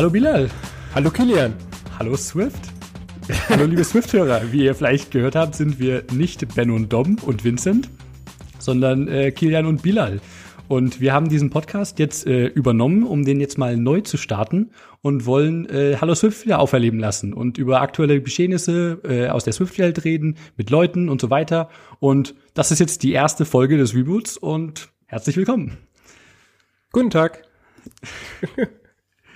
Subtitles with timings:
[0.00, 0.48] Hallo Bilal.
[0.94, 1.52] Hallo Kilian.
[1.98, 2.72] Hallo Swift.
[3.50, 4.50] Hallo liebe Swift-Hörer.
[4.50, 7.90] Wie ihr vielleicht gehört habt, sind wir nicht Ben und Dom und Vincent,
[8.58, 10.22] sondern äh, Kilian und Bilal.
[10.68, 14.70] Und wir haben diesen Podcast jetzt äh, übernommen, um den jetzt mal neu zu starten
[15.02, 19.52] und wollen äh, Hallo Swift wieder auferleben lassen und über aktuelle Geschehnisse äh, aus der
[19.52, 21.68] Swift-Welt reden, mit Leuten und so weiter.
[21.98, 25.76] Und das ist jetzt die erste Folge des Reboots und herzlich willkommen.
[26.90, 27.42] Guten Tag.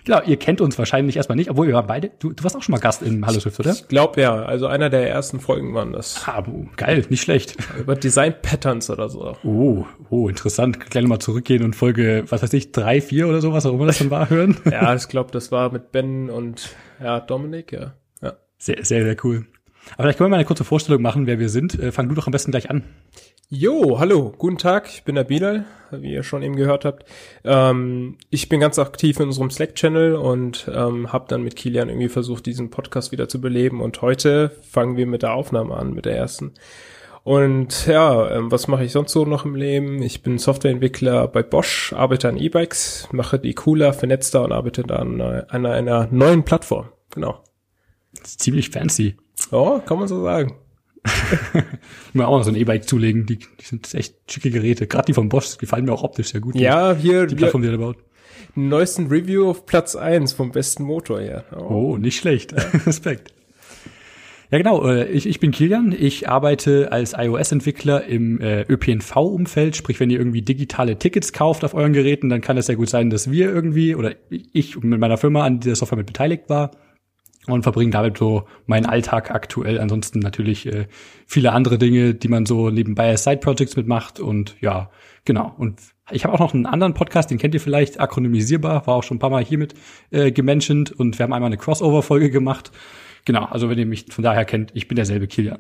[0.05, 2.11] Genau, ihr kennt uns wahrscheinlich erstmal nicht, obwohl wir waren beide.
[2.19, 3.71] Du, du warst auch schon mal Gast in Hallo Swift, oder?
[3.71, 6.23] Ich glaube ja, also einer der ersten Folgen waren das.
[6.27, 6.45] Ah,
[6.77, 7.57] geil, nicht schlecht.
[7.79, 9.35] Über Design Patterns oder so.
[9.45, 10.79] Oh, oh, interessant.
[10.91, 13.87] Gleich mal zurückgehen und Folge, was weiß ich, drei, vier oder so, was auch immer
[13.87, 14.59] das dann war, hören.
[14.71, 17.95] ja, ich glaube, das war mit Ben und ja, Dominik, ja.
[18.21, 18.35] ja.
[18.59, 19.47] Sehr, sehr, sehr cool.
[19.93, 21.79] Aber vielleicht können wir mal eine kurze Vorstellung machen, wer wir sind.
[21.79, 22.85] Äh, fang du doch am besten gleich an.
[23.51, 27.05] Jo, hallo, guten Tag, ich bin der Bilal, wie ihr schon eben gehört habt.
[27.45, 32.09] Ähm, ich bin ganz aktiv in unserem Slack-Channel und ähm, habe dann mit Kilian irgendwie
[32.09, 33.83] versucht, diesen Podcast wieder zu beleben.
[33.83, 36.55] Und heute fangen wir mit der Aufnahme an, mit der ersten.
[37.23, 40.01] Und ja, ähm, was mache ich sonst so noch im Leben?
[40.03, 45.21] Ich bin Softwareentwickler bei Bosch, arbeite an E-Bikes, mache die cooler, vernetzter und arbeite dann
[45.21, 46.89] an, an einer neuen Plattform.
[47.11, 47.45] Genau.
[48.15, 49.17] Das ist ziemlich fancy.
[49.53, 50.55] Ja, kann man so sagen.
[51.05, 53.27] Ich mir auch noch so ein E-Bike zulegen.
[53.27, 54.87] Die, die sind echt schicke Geräte.
[54.87, 56.55] Gerade die von Bosch gefallen mir auch optisch sehr gut.
[56.55, 57.97] Ja, hier die Plattform, die er baut.
[58.55, 61.45] Neuesten Review auf Platz eins vom besten Motor her.
[61.57, 62.53] Oh, oh nicht schlecht.
[62.53, 62.59] Ja.
[62.87, 63.35] Respekt.
[64.51, 64.87] Ja, genau.
[64.87, 65.95] Äh, ich, ich bin Kilian.
[65.99, 69.77] Ich arbeite als iOS-Entwickler im äh, ÖPNV-Umfeld.
[69.77, 72.89] Sprich, wenn ihr irgendwie digitale Tickets kauft auf euren Geräten, dann kann es sehr gut
[72.89, 76.71] sein, dass wir irgendwie oder ich mit meiner Firma an dieser Software mit beteiligt war
[77.47, 79.81] und verbringe damit so meinen Alltag aktuell.
[79.81, 80.87] Ansonsten natürlich äh,
[81.27, 84.91] viele andere Dinge, die man so nebenbei als Side-Projects mitmacht und ja,
[85.25, 85.55] genau.
[85.59, 85.81] Und
[86.11, 89.17] ich habe auch noch einen anderen Podcast, den kennt ihr vielleicht, akronymisierbar, war auch schon
[89.17, 89.75] ein paar Mal hiermit
[90.11, 92.71] äh, gementioned und wir haben einmal eine Crossover-Folge gemacht.
[93.25, 95.59] Genau, also wenn ihr mich von daher kennt, ich bin derselbe Kilian.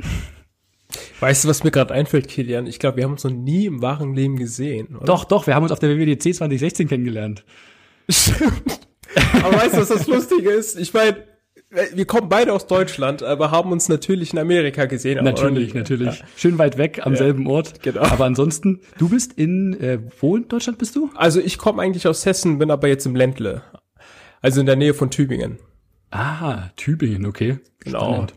[1.20, 2.66] Weißt du, was mir gerade einfällt, Kilian?
[2.66, 4.96] Ich glaube, wir haben uns noch nie im wahren Leben gesehen.
[4.96, 5.06] Oder?
[5.06, 7.44] Doch, doch, wir haben uns auf der WWDC 2016 kennengelernt.
[8.10, 8.80] Stimmt.
[9.42, 10.78] Aber weißt du, was das Lustige ist?
[10.78, 11.16] Ich meine,
[11.92, 15.24] wir kommen beide aus Deutschland, aber haben uns natürlich in Amerika gesehen.
[15.24, 16.20] Natürlich, natürlich.
[16.20, 16.26] Ja.
[16.36, 17.82] Schön weit weg am ja, selben Ort.
[17.82, 18.02] Genau.
[18.02, 21.10] Aber ansonsten, du bist in, äh, wo in Deutschland bist du?
[21.14, 23.62] Also ich komme eigentlich aus Hessen, bin aber jetzt im Ländle.
[24.40, 25.58] Also in der Nähe von Tübingen.
[26.10, 27.58] Ah, Tübingen, okay.
[27.80, 28.12] Genau.
[28.12, 28.34] Spannend.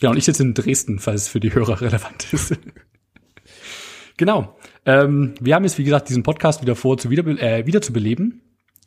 [0.00, 2.54] Ja, und ich sitze in Dresden, falls es für die Hörer relevant ist.
[4.16, 4.56] genau.
[4.84, 7.92] Ähm, wir haben jetzt, wie gesagt, diesen Podcast wieder vor, zu wieder, äh, wieder zu
[7.92, 8.42] beleben.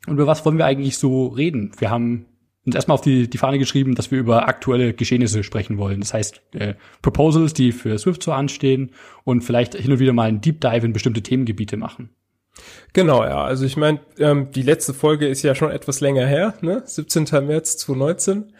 [0.05, 1.71] Und über was wollen wir eigentlich so reden?
[1.79, 2.25] Wir haben
[2.65, 6.01] uns erstmal auf die, die Fahne geschrieben, dass wir über aktuelle Geschehnisse sprechen wollen.
[6.01, 8.91] Das heißt, äh, Proposals, die für Swift so anstehen
[9.23, 12.09] und vielleicht hin und wieder mal einen Deep Dive in bestimmte Themengebiete machen.
[12.93, 13.43] Genau, ja.
[13.43, 16.81] Also ich meine, ähm, die letzte Folge ist ja schon etwas länger her, ne?
[16.85, 17.25] 17.
[17.45, 18.53] März 2019.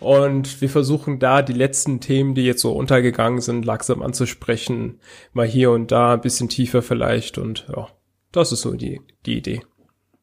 [0.00, 5.00] Und wir versuchen da die letzten Themen, die jetzt so untergegangen sind, langsam anzusprechen.
[5.32, 7.38] Mal hier und da ein bisschen tiefer vielleicht.
[7.38, 7.88] Und ja,
[8.30, 9.62] das ist so die, die Idee.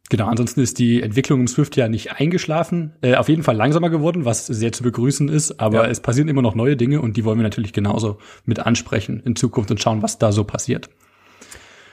[0.10, 3.92] Genau, ansonsten ist die Entwicklung im Swift ja nicht eingeschlafen, äh, auf jeden Fall langsamer
[3.92, 5.90] geworden, was sehr zu begrüßen ist, aber ja.
[5.90, 9.36] es passieren immer noch neue Dinge und die wollen wir natürlich genauso mit ansprechen in
[9.36, 10.90] Zukunft und schauen, was da so passiert.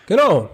[0.06, 0.49] Genau.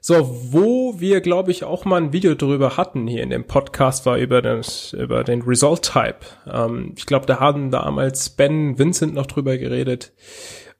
[0.00, 4.06] So, wo wir, glaube ich, auch mal ein Video drüber hatten hier in dem Podcast,
[4.06, 6.20] war über, das, über den Result Type.
[6.50, 10.12] Ähm, ich glaube, da haben damals Ben, Vincent noch drüber geredet.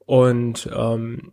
[0.07, 1.31] Und ähm,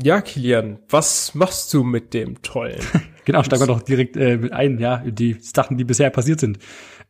[0.00, 2.80] ja, Kilian, was machst du mit dem Tollen?
[3.24, 6.58] genau, steigen wir doch direkt äh, mit ein, ja, die Sachen, die bisher passiert sind.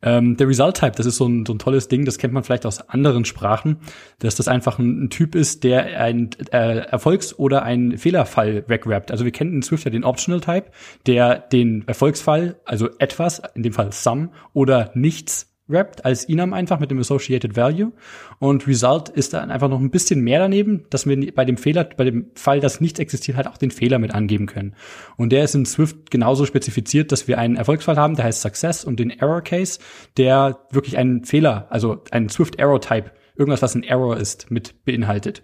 [0.02, 2.44] Ähm, der Result Type, das ist so ein, so ein tolles Ding, das kennt man
[2.44, 3.78] vielleicht aus anderen Sprachen,
[4.18, 9.10] dass das einfach ein, ein Typ ist, der ein äh, Erfolgs- oder ein Fehlerfall wegwrappt.
[9.10, 10.70] Also wir kennen in Swift ja den Optional Type,
[11.06, 16.80] der den Erfolgsfall, also etwas, in dem Fall some oder nichts wrapped als Enum einfach
[16.80, 17.92] mit dem Associated Value.
[18.38, 21.84] Und Result ist dann einfach noch ein bisschen mehr daneben, dass wir bei dem Fehler,
[21.84, 24.74] bei dem Fall, dass nichts existiert, halt auch den Fehler mit angeben können.
[25.16, 28.84] Und der ist in Swift genauso spezifiziert, dass wir einen Erfolgsfall haben, der heißt Success
[28.84, 29.78] und den Error Case,
[30.16, 34.84] der wirklich einen Fehler, also einen Swift Error Type, irgendwas, was ein Error ist, mit
[34.84, 35.42] beinhaltet.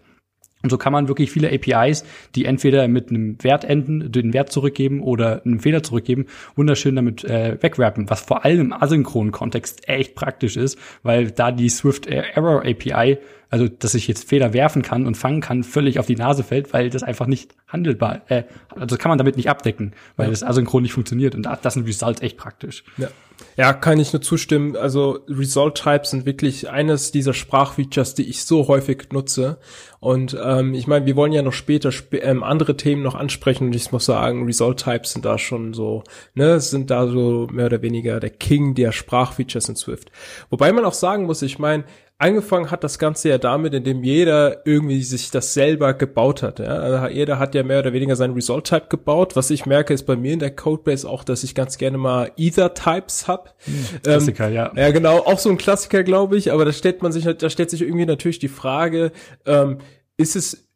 [0.63, 2.05] Und so kann man wirklich viele APIs,
[2.35, 7.25] die entweder mit einem Wert enden, den Wert zurückgeben oder einen Fehler zurückgeben, wunderschön damit
[7.25, 12.07] äh, wegwrappen, was vor allem im asynchronen Kontext echt praktisch ist, weil da die Swift
[12.07, 13.19] Error API
[13.51, 16.73] also dass ich jetzt Fehler werfen kann und fangen kann, völlig auf die Nase fällt,
[16.73, 18.45] weil das einfach nicht handelbar, äh,
[18.75, 20.31] also kann man damit nicht abdecken, weil ja.
[20.31, 22.85] das asynchron nicht funktioniert und das sind Results echt praktisch.
[22.97, 23.09] Ja.
[23.57, 24.77] Ja, kann ich nur zustimmen.
[24.77, 29.59] Also Result Types sind wirklich eines dieser Sprachfeatures, die ich so häufig nutze.
[29.99, 33.69] Und ähm, ich meine, wir wollen ja noch später sp ähm, andere Themen noch ansprechen
[33.69, 36.05] und ich muss sagen, Result Types sind da schon so,
[36.35, 40.11] ne, sind da so mehr oder weniger der King der Sprachfeatures in Swift.
[40.49, 41.85] Wobei man auch sagen muss, ich meine,
[42.21, 46.59] angefangen hat das Ganze ja damit, indem jeder irgendwie sich das selber gebaut hat.
[46.59, 46.67] Ja?
[46.67, 49.37] Also jeder hat ja mehr oder weniger seinen Result-Type gebaut.
[49.37, 52.31] Was ich merke, ist bei mir in der Codebase auch, dass ich ganz gerne mal
[52.37, 53.57] Either-Types hab.
[53.65, 54.73] Hm, Klassiker, ähm, ja.
[54.77, 56.53] Ja, genau, auch so ein Klassiker, glaube ich.
[56.53, 59.13] Aber da stellt man sich, da stellt sich irgendwie natürlich die Frage,
[59.47, 59.79] ähm,
[60.19, 60.69] ist es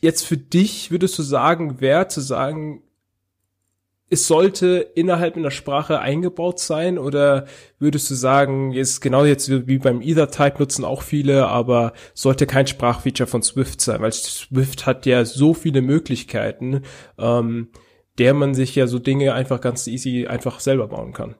[0.00, 2.82] jetzt für dich, würdest du sagen, wert zu sagen,
[4.12, 7.46] es sollte innerhalb einer Sprache eingebaut sein oder
[7.78, 12.66] würdest du sagen, ist genau jetzt wie beim Ether-Type nutzen auch viele, aber sollte kein
[12.66, 16.82] Sprachfeature von Swift sein, weil Swift hat ja so viele Möglichkeiten,
[17.18, 17.70] ähm,
[18.18, 21.36] der man sich ja so Dinge einfach ganz easy einfach selber bauen kann.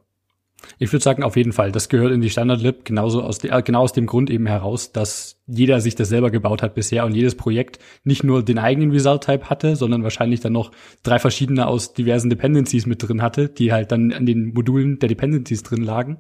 [0.78, 1.72] Ich würde sagen, auf jeden Fall.
[1.72, 4.92] Das gehört in die Standard-Lib genauso aus, de, äh, genau aus dem Grund eben heraus,
[4.92, 8.90] dass jeder sich das selber gebaut hat bisher und jedes Projekt nicht nur den eigenen
[8.90, 10.72] Result-Type hatte, sondern wahrscheinlich dann noch
[11.02, 15.08] drei verschiedene aus diversen Dependencies mit drin hatte, die halt dann an den Modulen der
[15.08, 16.18] Dependencies drin lagen.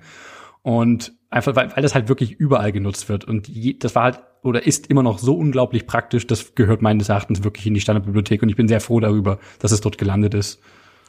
[0.62, 3.24] Und einfach, weil, weil das halt wirklich überall genutzt wird.
[3.24, 7.08] Und je, das war halt oder ist immer noch so unglaublich praktisch, das gehört meines
[7.08, 10.34] Erachtens wirklich in die Standardbibliothek und ich bin sehr froh darüber, dass es dort gelandet
[10.34, 10.60] ist.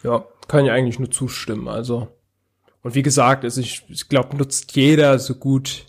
[0.03, 1.67] Ja, kann ich eigentlich nur zustimmen.
[1.67, 2.09] Also
[2.83, 5.85] und wie gesagt, also ich, ich glaube, nutzt jeder so gut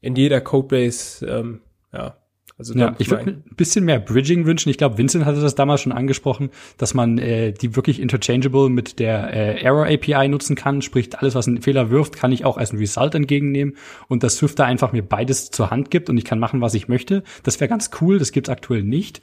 [0.00, 1.26] in jeder Codebase.
[1.26, 1.60] Ähm,
[1.92, 2.16] ja,
[2.56, 4.68] also ja, ich würde ein bisschen mehr Bridging wünschen.
[4.68, 8.98] Ich glaube, Vincent hatte das damals schon angesprochen, dass man äh, die wirklich interchangeable mit
[8.98, 10.82] der äh, Error API nutzen kann.
[10.82, 13.76] Sprich, alles, was einen Fehler wirft, kann ich auch als ein Result entgegennehmen
[14.08, 16.74] und dass Swift da einfach mir beides zur Hand gibt und ich kann machen, was
[16.74, 17.24] ich möchte.
[17.42, 18.18] Das wäre ganz cool.
[18.18, 19.22] Das gibt's aktuell nicht.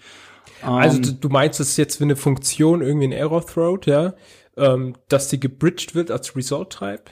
[0.64, 4.16] Also du, du meinst es jetzt, wenn eine Funktion irgendwie ein Error throwt, ja?
[4.58, 7.04] Ähm, dass die gebridged wird als Result-Type?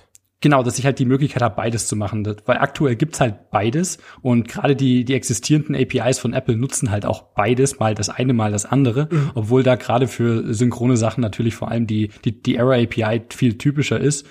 [0.41, 2.23] Genau, dass ich halt die Möglichkeit habe, beides zu machen.
[2.45, 7.05] Weil aktuell gibt's halt beides und gerade die, die existierenden APIs von Apple nutzen halt
[7.05, 9.31] auch beides, mal das eine, mal das andere, mhm.
[9.33, 13.57] obwohl da gerade für synchrone Sachen natürlich vor allem die, die, die Error API viel
[13.57, 14.27] typischer ist.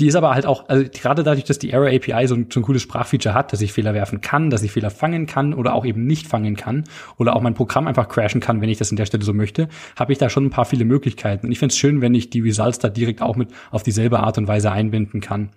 [0.00, 2.60] Die ist aber halt auch, also gerade dadurch, dass die Error API so ein, so
[2.60, 5.74] ein cooles Sprachfeature hat, dass ich Fehler werfen kann, dass ich Fehler fangen kann oder
[5.74, 6.84] auch eben nicht fangen kann
[7.18, 9.68] oder auch mein Programm einfach crashen kann, wenn ich das in der Stelle so möchte,
[9.96, 11.46] habe ich da schon ein paar viele Möglichkeiten.
[11.46, 14.20] Und ich finde es schön, wenn ich die Results da direkt auch mit auf dieselbe
[14.20, 15.50] Art und Weise einbinden kann.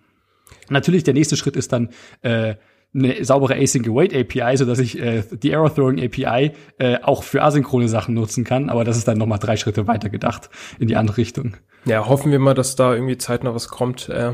[0.69, 1.89] Natürlich, der nächste Schritt ist dann,
[2.21, 2.55] äh,
[2.95, 7.23] eine saubere Async Await API, so dass ich äh, die Error Throwing API äh, auch
[7.23, 10.49] für asynchrone Sachen nutzen kann, aber das ist dann nochmal drei Schritte weiter gedacht
[10.79, 11.57] in die andere Richtung.
[11.85, 14.31] Ja, hoffen wir mal, dass da irgendwie zeitnah was kommt äh,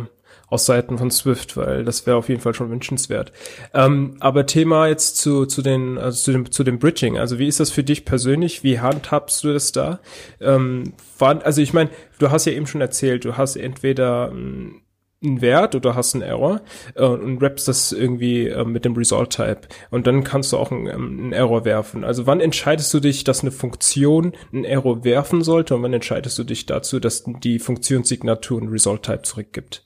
[0.48, 3.32] aus Seiten von Swift, weil das wäre auf jeden Fall schon wünschenswert.
[3.74, 7.18] Ähm, aber Thema jetzt zu zu den also zu dem zu dem Bridging.
[7.18, 8.62] Also wie ist das für dich persönlich?
[8.62, 10.02] Wie handhabst du das da?
[10.42, 14.82] Ähm, war, also ich meine, du hast ja eben schon erzählt, du hast entweder ähm,
[15.24, 16.62] einen Wert oder hast einen Error
[16.96, 20.88] äh, und rappst das irgendwie äh, mit dem Result-Type und dann kannst du auch einen,
[20.88, 22.04] ähm, einen, Error werfen.
[22.04, 26.38] Also wann entscheidest du dich, dass eine Funktion einen Error werfen sollte und wann entscheidest
[26.38, 29.86] du dich dazu, dass die Funktionssignatur einen Result-Type zurückgibt?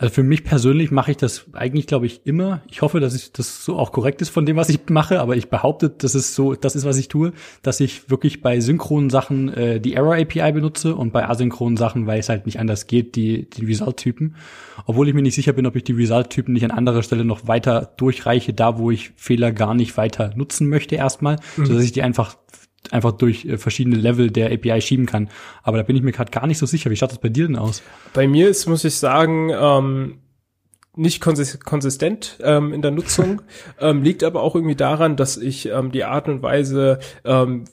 [0.00, 2.62] Also für mich persönlich mache ich das eigentlich, glaube ich, immer.
[2.70, 5.36] Ich hoffe, dass ich das so auch korrekt ist von dem, was ich mache, aber
[5.36, 9.10] ich behaupte, das ist so, das ist, was ich tue, dass ich wirklich bei synchronen
[9.10, 12.86] Sachen äh, die Error API benutze und bei asynchronen Sachen, weil es halt nicht anders
[12.86, 14.36] geht, die, die Result-Typen.
[14.86, 17.46] Obwohl ich mir nicht sicher bin, ob ich die Result-Typen nicht an anderer Stelle noch
[17.46, 21.66] weiter durchreiche, da wo ich Fehler gar nicht weiter nutzen möchte erstmal, mhm.
[21.66, 22.36] so dass ich die einfach
[22.90, 25.28] einfach durch äh, verschiedene Level der API schieben kann.
[25.62, 26.90] Aber da bin ich mir gerade gar nicht so sicher.
[26.90, 27.82] Wie schaut das bei dir denn aus?
[28.12, 30.18] Bei mir ist, muss ich sagen, ähm,
[30.96, 33.42] nicht konsistent ähm, in der Nutzung,
[33.80, 37.64] ähm, liegt aber auch irgendwie daran, dass ich ähm, die Art und Weise, ähm,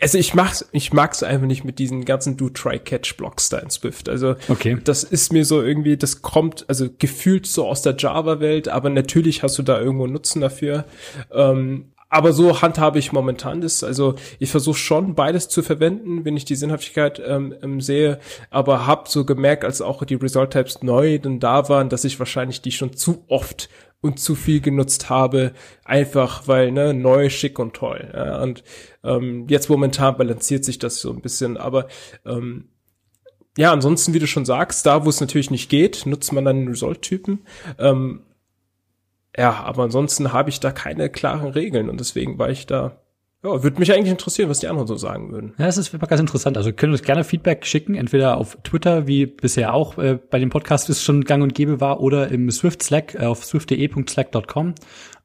[0.00, 3.58] also ich mach's, ich mag's einfach nicht mit diesen ganzen Do Try Catch Blocks da
[3.58, 4.08] in Swift.
[4.08, 4.76] Also okay.
[4.82, 8.90] das ist mir so irgendwie, das kommt also gefühlt so aus der Java Welt, aber
[8.90, 10.84] natürlich hast du da irgendwo Nutzen dafür.
[11.32, 13.82] Ähm, aber so handhabe ich momentan das.
[13.82, 18.20] Also ich versuche schon beides zu verwenden, wenn ich die Sinnhaftigkeit ähm, ähm, sehe,
[18.50, 22.18] aber habe so gemerkt, als auch die Result Types neu dann da waren, dass ich
[22.18, 23.68] wahrscheinlich die schon zu oft
[24.00, 25.52] und zu viel genutzt habe,
[25.84, 28.10] einfach weil ne neu, schick und toll.
[28.12, 28.62] Ja, und
[29.02, 31.88] ähm, jetzt momentan balanciert sich das so ein bisschen, aber
[32.26, 32.68] ähm,
[33.56, 36.68] ja, ansonsten, wie du schon sagst, da wo es natürlich nicht geht, nutzt man dann
[36.68, 37.46] Result-Typen.
[37.78, 38.22] Ähm,
[39.36, 42.96] ja, aber ansonsten habe ich da keine klaren Regeln und deswegen war ich da
[43.42, 45.54] Ja, würde mich eigentlich interessieren, was die anderen so sagen würden.
[45.58, 46.56] Ja, das ist wirklich ganz interessant.
[46.56, 50.48] Also können uns gerne Feedback schicken, entweder auf Twitter, wie bisher auch äh, bei dem
[50.50, 54.74] Podcast es schon gang und gäbe war, oder im Swift Slack äh, auf swift.de.slack.com,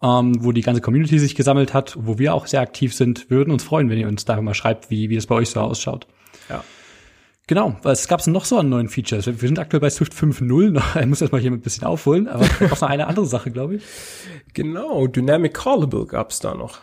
[0.02, 3.30] ähm, wo die ganze Community sich gesammelt hat, wo wir auch sehr aktiv sind.
[3.30, 5.62] Würden uns freuen, wenn ihr uns da mal schreibt, wie, wie das bei euch so
[5.62, 6.08] ausschaut.
[6.50, 6.64] Ja.
[7.50, 9.26] Genau, was gab es noch so an neuen Features?
[9.26, 12.46] Wir sind aktuell bei Swift 5.0, ich muss erst mal hier ein bisschen aufholen, aber
[12.70, 13.84] noch eine andere Sache, glaube ich.
[14.54, 16.82] Genau, Dynamic Callable gab's da noch.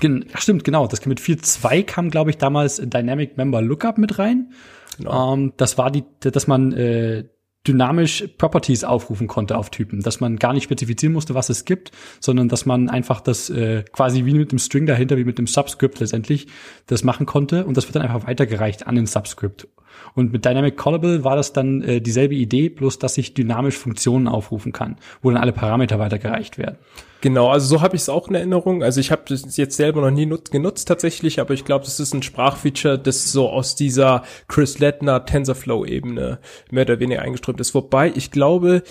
[0.00, 0.86] Gen Ach, stimmt, genau.
[0.86, 4.52] Das mit 4.2 kam, glaube ich, damals Dynamic Member Lookup mit rein.
[4.98, 5.32] Genau.
[5.32, 7.24] Ähm, das war die, dass man äh,
[7.66, 11.90] dynamisch Properties aufrufen konnte auf Typen, dass man gar nicht spezifizieren musste, was es gibt,
[12.20, 15.46] sondern dass man einfach das äh, quasi wie mit dem String dahinter, wie mit dem
[15.46, 16.46] Subscript letztendlich
[16.86, 19.68] das machen konnte und das wird dann einfach weitergereicht an den Subscript.
[20.14, 24.28] Und mit Dynamic Callable war das dann äh, dieselbe Idee, bloß dass ich dynamisch Funktionen
[24.28, 26.76] aufrufen kann, wo dann alle Parameter weitergereicht werden.
[27.20, 28.82] Genau, also so habe ich es auch in Erinnerung.
[28.82, 32.14] Also ich habe das jetzt selber noch nie genutzt tatsächlich, aber ich glaube, das ist
[32.14, 36.38] ein Sprachfeature, das so aus dieser Chris Lettner TensorFlow-Ebene
[36.70, 37.74] mehr oder weniger eingeströmt ist.
[37.74, 38.82] Wobei ich glaube,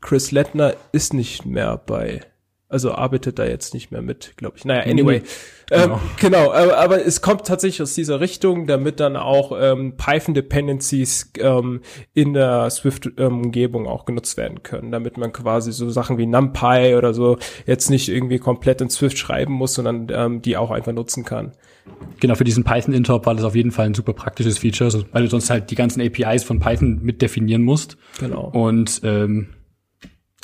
[0.00, 2.22] Chris Lettner ist nicht mehr bei
[2.68, 4.64] also arbeitet da jetzt nicht mehr mit, glaube ich.
[4.64, 5.22] Naja, anyway.
[5.68, 9.96] Genau, ähm, genau aber, aber, es kommt tatsächlich aus dieser Richtung, damit dann auch ähm,
[9.96, 11.80] Python-Dependencies ähm,
[12.12, 16.94] in der Swift-Umgebung ähm, auch genutzt werden können, damit man quasi so Sachen wie NumPy
[16.96, 20.92] oder so jetzt nicht irgendwie komplett in Swift schreiben muss, sondern ähm, die auch einfach
[20.92, 21.52] nutzen kann.
[22.18, 25.22] Genau, für diesen Python-Interop war das auf jeden Fall ein super praktisches Feature, also, weil
[25.22, 27.96] du sonst halt die ganzen APIs von Python mit definieren musst.
[28.18, 28.50] Genau.
[28.52, 29.48] Und ähm,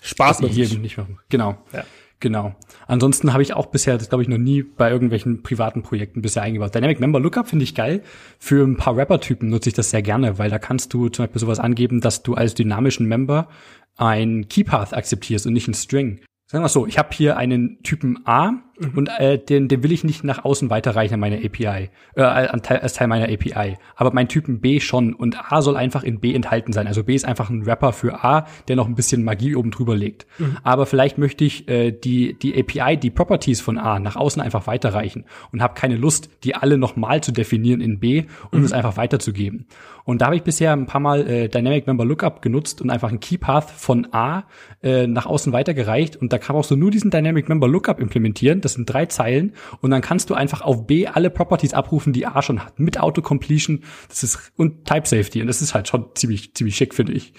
[0.03, 1.19] Spaß hier nicht machen.
[1.29, 1.57] Genau.
[1.73, 1.85] Ja.
[2.23, 2.55] Genau.
[2.87, 6.45] Ansonsten habe ich auch bisher, das glaube ich, noch nie bei irgendwelchen privaten Projekten bisher
[6.45, 6.73] eingebaut.
[6.73, 8.05] Dynamic Member Lookup finde ich geil.
[8.39, 11.41] Für ein paar Rapper-Typen nutze ich das sehr gerne, weil da kannst du zum Beispiel
[11.41, 13.49] sowas angeben, dass du als dynamischen Member
[13.97, 16.21] ein Keypath akzeptierst und nicht ein String.
[16.47, 18.53] Sagen wir so, ich habe hier einen Typen A
[18.83, 18.99] mhm.
[18.99, 22.95] und äh, den, den will ich nicht nach außen weiterreichen an meine API, äh, als
[22.95, 23.77] Teil meiner API.
[23.97, 26.87] Aber mein Typen B schon und A soll einfach in B enthalten sein.
[26.87, 29.97] Also B ist einfach ein Wrapper für A, der noch ein bisschen Magie oben drüber
[29.97, 30.27] legt.
[30.39, 30.59] Mhm.
[30.63, 34.67] Aber vielleicht möchte ich äh, die, die API, die Properties von A nach außen einfach
[34.67, 38.65] weiterreichen und habe keine Lust, die alle nochmal zu definieren in B, um mhm.
[38.65, 39.67] es einfach weiterzugeben.
[40.05, 43.11] Und da habe ich bisher ein paar Mal äh, Dynamic Member Lookup genutzt und einfach
[43.11, 44.45] ein Keypath von A
[44.83, 46.17] äh, nach außen weitergereicht.
[46.17, 48.61] Und da kann auch so nur diesen Dynamic Member Lookup implementieren.
[48.61, 49.55] Das sind drei Zeilen.
[49.81, 52.79] Und dann kannst du einfach auf B alle Properties abrufen, die A schon hat.
[52.79, 53.83] Mit Autocompletion.
[54.09, 55.41] Das ist, und Type Safety.
[55.41, 57.35] Und das ist halt schon ziemlich, ziemlich schick, finde ich.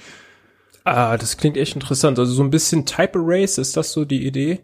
[0.83, 2.19] Ah, das klingt echt interessant.
[2.19, 4.59] Also so ein bisschen Type Erase, ist das so die Idee?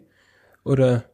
[0.64, 1.04] Oder?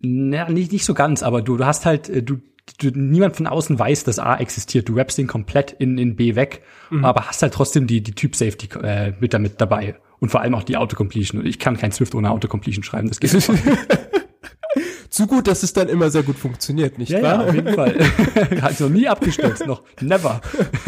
[0.00, 2.38] Na, nicht, nicht so ganz, aber du, du hast halt, äh, du,
[2.78, 4.88] du, niemand von außen weiß, dass A existiert.
[4.88, 7.04] Du rappst den komplett in, in B weg, mhm.
[7.04, 9.96] aber hast halt trotzdem die, die Typ-Safety äh, mit damit dabei.
[10.18, 11.42] Und vor allem auch die Autocompletion.
[11.42, 13.50] Und ich kann kein Swift ohne Autocompletion schreiben, das geht nicht.
[15.16, 17.40] Zu gut, dass es dann immer sehr gut funktioniert, nicht ja, wahr?
[17.40, 17.98] Ja, auf jeden Fall.
[18.60, 20.42] Hat noch nie abgestürzt, noch never.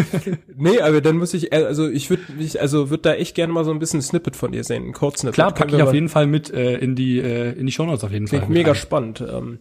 [0.54, 3.64] nee, aber dann muss ich, also ich würde, ich, also würde da echt gerne mal
[3.64, 5.34] so ein bisschen Snippet von dir sehen, ein Code-Snippet.
[5.34, 8.12] Klar, packe ich auf jeden Fall mit äh, in die äh, in die Shownotes auf
[8.12, 8.46] jeden Fall.
[8.48, 8.76] Mega rein.
[8.78, 9.22] spannend.
[9.26, 9.60] Ähm,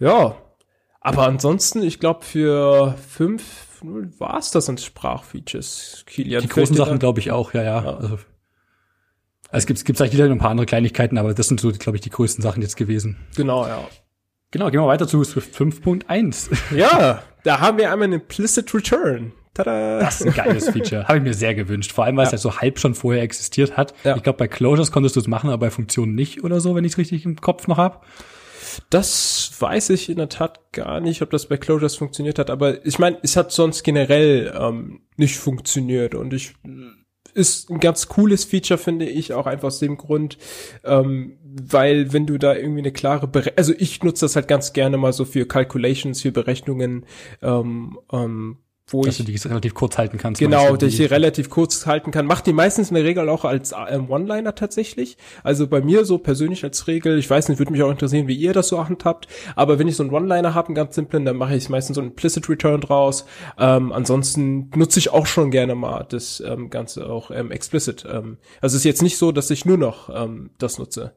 [0.00, 0.36] ja,
[1.02, 6.40] aber ansonsten, ich glaube, für fünf war es das an Sprachfeatures, Kilian.
[6.40, 7.84] Die großen Sachen glaube ich auch, ja, ja.
[7.84, 7.96] ja.
[7.98, 8.18] Also,
[9.50, 11.96] es gibt, es gibt vielleicht wieder ein paar andere Kleinigkeiten, aber das sind so, glaube
[11.96, 13.16] ich, die größten Sachen jetzt gewesen.
[13.36, 13.88] Genau, ja.
[14.50, 16.48] Genau, gehen wir weiter zu Swift 5.1.
[16.76, 19.32] Ja, da haben wir einmal einen Implicit Return.
[19.54, 19.98] Tada.
[20.00, 21.08] Das ist ein geiles Feature.
[21.08, 21.92] Habe ich mir sehr gewünscht.
[21.92, 22.28] Vor allem, weil ja.
[22.28, 23.92] es ja so halb schon vorher existiert hat.
[24.04, 24.16] Ja.
[24.16, 26.84] Ich glaube, bei Closures konntest du es machen, aber bei Funktionen nicht oder so, wenn
[26.84, 28.06] ich es richtig im Kopf noch hab.
[28.90, 32.84] Das weiß ich in der Tat gar nicht, ob das bei Closures funktioniert hat, aber
[32.86, 36.54] ich meine, es hat sonst generell ähm, nicht funktioniert und ich
[37.38, 40.36] ist ein ganz cooles Feature, finde ich, auch einfach aus dem Grund,
[40.84, 44.72] ähm, weil wenn du da irgendwie eine klare, Bere also ich nutze das halt ganz
[44.72, 47.06] gerne mal so für Calculations, für Berechnungen,
[47.40, 50.40] ähm, ähm, wo dass ich du die relativ kurz halten kannst.
[50.40, 52.26] Genau, dass ich die relativ kurz halten kann.
[52.26, 55.16] Macht die meistens in der Regel auch als ähm, One-Liner tatsächlich.
[55.42, 58.36] Also bei mir so persönlich als Regel, ich weiß nicht, würde mich auch interessieren, wie
[58.36, 61.36] ihr das so handhabt, aber wenn ich so einen One-Liner habe, einen ganz simplen, dann
[61.36, 63.26] mache ich meistens so einen Implicit Return draus.
[63.58, 68.06] Ähm, ansonsten nutze ich auch schon gerne mal das ähm, Ganze auch ähm, explicit.
[68.10, 71.12] Ähm, also es ist jetzt nicht so, dass ich nur noch ähm, das nutze.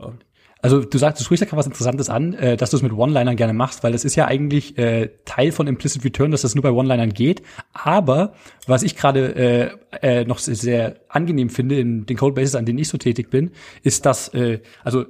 [0.00, 0.18] Ähm.
[0.66, 2.92] Also du sagst, du sprichst ja gerade was Interessantes an, äh, dass du es mit
[2.92, 6.56] One-Linern gerne machst, weil das ist ja eigentlich äh, Teil von Implicit Return, dass das
[6.56, 7.44] nur bei One-Linern geht.
[7.72, 8.32] Aber
[8.66, 9.36] was ich gerade
[10.02, 13.52] äh, äh, noch sehr, angenehm finde in den Codebases, an denen ich so tätig bin,
[13.84, 15.04] ist, dass äh, also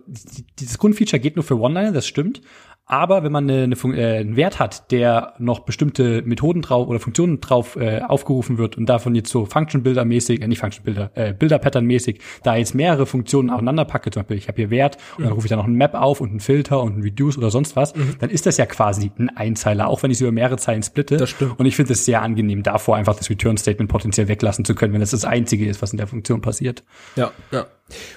[0.59, 2.43] dieses Grundfeature geht nur für One-Liner, das stimmt.
[2.89, 7.01] Aber wenn man eine, eine, äh, einen Wert hat, der noch bestimmte Methoden drauf oder
[7.01, 10.85] Funktionen drauf äh, aufgerufen wird und davon jetzt so Function Builder mäßig, äh, nicht Function
[10.85, 14.57] Builder, äh, Bilder Pattern mäßig, da jetzt mehrere Funktionen aufeinander packe, zum Beispiel ich habe
[14.57, 15.35] hier Wert und dann mhm.
[15.35, 17.75] rufe ich da noch einen Map auf und einen Filter und einen Reduce oder sonst
[17.75, 18.15] was, mhm.
[18.21, 21.17] dann ist das ja quasi ein Einzeiler, auch wenn ich es über mehrere Zeilen splitte.
[21.17, 21.59] Das stimmt.
[21.59, 24.93] Und ich finde es sehr angenehm, davor einfach das Return Statement potenziell weglassen zu können,
[24.93, 26.85] wenn das das einzige ist, was in der Funktion passiert.
[27.17, 27.67] Ja, ja.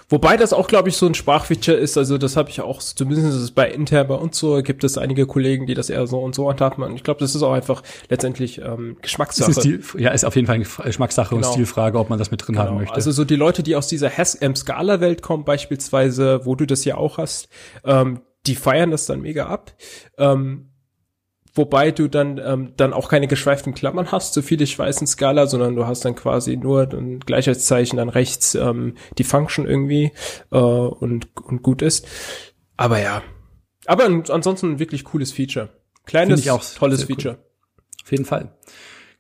[0.10, 3.54] Wobei das auch, glaube ich, so ein Sprachfeature ist, also das habe ich auch, zumindest
[3.54, 6.50] bei intern bei uns so, gibt es einige Kollegen, die das eher so und so
[6.50, 6.84] handhaben.
[6.84, 9.52] Und ich glaube, das ist auch einfach letztendlich ähm, Geschmackssache.
[9.52, 11.48] Ist die, ja, ist auf jeden Fall eine Geschmackssache genau.
[11.48, 12.68] und Stilfrage, ob man das mit drin genau.
[12.68, 12.96] haben möchte.
[12.96, 17.20] Also so die Leute, die aus dieser Haskell-Skala-Welt kommen beispielsweise, wo du das ja auch
[17.20, 17.50] hast,
[17.86, 19.74] ähm, die feiern das dann mega ab.
[20.18, 20.69] Ähm,
[21.60, 25.08] wobei du dann ähm, dann auch keine geschweiften Klammern hast, so viel ich weiß in
[25.08, 30.14] Scala, sondern du hast dann quasi nur ein Gleichheitszeichen dann rechts ähm, die Function irgendwie
[30.52, 32.08] äh, und und gut ist.
[32.78, 33.22] Aber ja,
[33.86, 35.70] aber ansonsten ein wirklich cooles Feature,
[36.06, 37.36] kleines auch tolles Feature.
[37.36, 37.46] Cool.
[38.04, 38.58] Auf jeden Fall.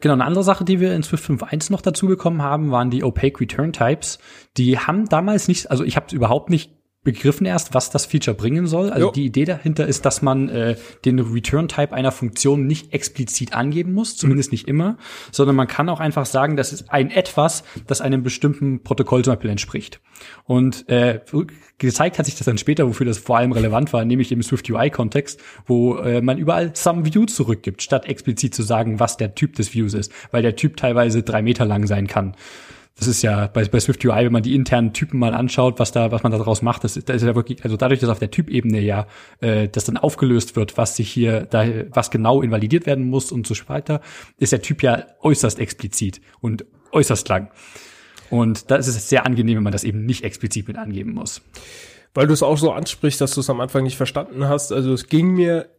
[0.01, 3.03] Genau, eine andere Sache, die wir in Swift 5.1 noch dazu bekommen haben, waren die
[3.03, 4.17] Opaque Return Types.
[4.55, 8.67] Die haben damals nicht, also ich habe überhaupt nicht begriffen erst, was das Feature bringen
[8.67, 8.89] soll.
[8.89, 9.11] Also jo.
[9.13, 10.75] die Idee dahinter ist, dass man äh,
[11.05, 14.55] den Return-Type einer Funktion nicht explizit angeben muss, zumindest mhm.
[14.55, 14.97] nicht immer,
[15.31, 19.33] sondern man kann auch einfach sagen, das ist ein etwas, das einem bestimmten Protokoll zum
[19.33, 20.01] Beispiel entspricht.
[20.43, 21.21] Und äh,
[21.77, 24.69] gezeigt hat sich das dann später, wofür das vor allem relevant war, nämlich im Swift
[24.69, 29.55] UI-Kontext, wo äh, man überall some View zurückgibt, statt explizit zu sagen, was der Typ
[29.55, 32.35] des Views ist, weil der Typ teilweise drei Meter lang sein kann
[32.99, 35.93] das ist ja bei, bei Swift UI, wenn man die internen Typen mal anschaut, was
[35.93, 38.29] da, was man daraus macht, das, das ist ja wirklich, also dadurch, dass auf der
[38.29, 39.07] Typebene ja
[39.39, 43.47] äh, das dann aufgelöst wird, was sich hier, da, was genau invalidiert werden muss und
[43.47, 44.01] so weiter,
[44.37, 47.49] ist der Typ ja äußerst explizit und äußerst lang.
[48.29, 51.41] Und da ist es sehr angenehm, wenn man das eben nicht explizit mit angeben muss.
[52.13, 54.73] Weil du es auch so ansprichst, dass du es am Anfang nicht verstanden hast.
[54.73, 55.69] Also es ging mir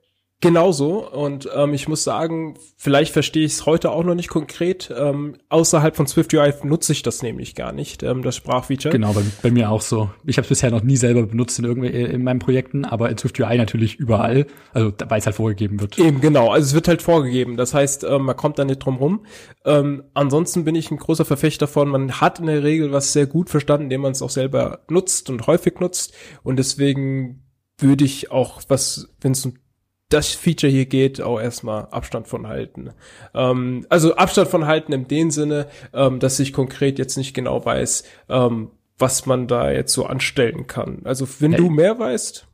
[0.42, 1.06] Genauso.
[1.06, 4.90] Und ähm, ich muss sagen, vielleicht verstehe ich es heute auch noch nicht konkret.
[4.96, 8.90] Ähm, außerhalb von SwiftUI nutze ich das nämlich gar nicht, ähm, das Sprachfeature.
[8.90, 10.08] Genau, bei, bei mir auch so.
[10.24, 13.18] Ich habe es bisher noch nie selber benutzt in irgendwie in meinen Projekten, aber in
[13.18, 14.46] SwiftUI natürlich überall.
[14.72, 15.98] Also weil es halt vorgegeben wird.
[15.98, 16.50] Eben, genau.
[16.50, 17.58] Also es wird halt vorgegeben.
[17.58, 19.26] Das heißt, ähm, man kommt da nicht drum rum.
[19.66, 23.26] Ähm, ansonsten bin ich ein großer Verfechter von, man hat in der Regel was sehr
[23.26, 26.14] gut verstanden, indem man es auch selber nutzt und häufig nutzt.
[26.42, 27.44] Und deswegen
[27.76, 29.54] würde ich auch, was, wenn es um
[30.10, 32.90] das Feature hier geht, auch erstmal Abstand von halten.
[33.32, 37.64] Ähm, also Abstand von halten in dem Sinne, ähm, dass ich konkret jetzt nicht genau
[37.64, 41.00] weiß, ähm, was man da jetzt so anstellen kann.
[41.04, 41.60] Also wenn hey.
[41.60, 42.46] du mehr weißt.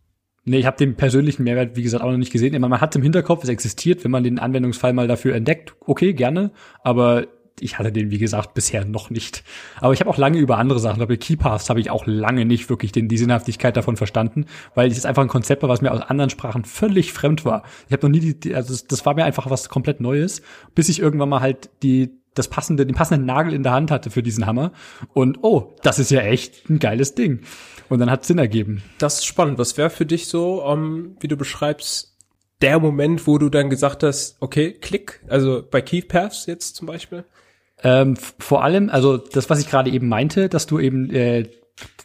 [0.48, 2.60] Nee, ich habe den persönlichen Mehrwert, wie gesagt, auch noch nicht gesehen.
[2.60, 6.52] Man hat im Hinterkopf, es existiert, wenn man den Anwendungsfall mal dafür entdeckt, okay, gerne.
[6.84, 7.26] Aber
[7.60, 9.44] ich hatte den, wie gesagt, bisher noch nicht.
[9.80, 12.68] Aber ich habe auch lange über andere Sachen, bei KeyPaths habe ich auch lange nicht
[12.68, 16.02] wirklich den, die Sinnhaftigkeit davon verstanden, weil es einfach ein Konzept war, was mir aus
[16.02, 17.62] anderen Sprachen völlig fremd war.
[17.86, 20.42] Ich habe noch nie die, also das, das war mir einfach was komplett Neues,
[20.74, 24.10] bis ich irgendwann mal halt die das passende, den passenden Nagel in der Hand hatte
[24.10, 24.72] für diesen Hammer.
[25.14, 27.40] Und oh, das ist ja echt ein geiles Ding.
[27.88, 28.82] Und dann hat Sinn ergeben.
[28.98, 29.58] Das ist spannend.
[29.58, 32.14] Was wäre für dich so, um, ähm, wie du beschreibst,
[32.62, 36.86] der Moment, wo du dann gesagt hast, okay, klick, also bei Keith Paths jetzt zum
[36.86, 37.24] Beispiel?
[37.82, 41.48] Ähm, vor allem, also das, was ich gerade eben meinte, dass du eben äh,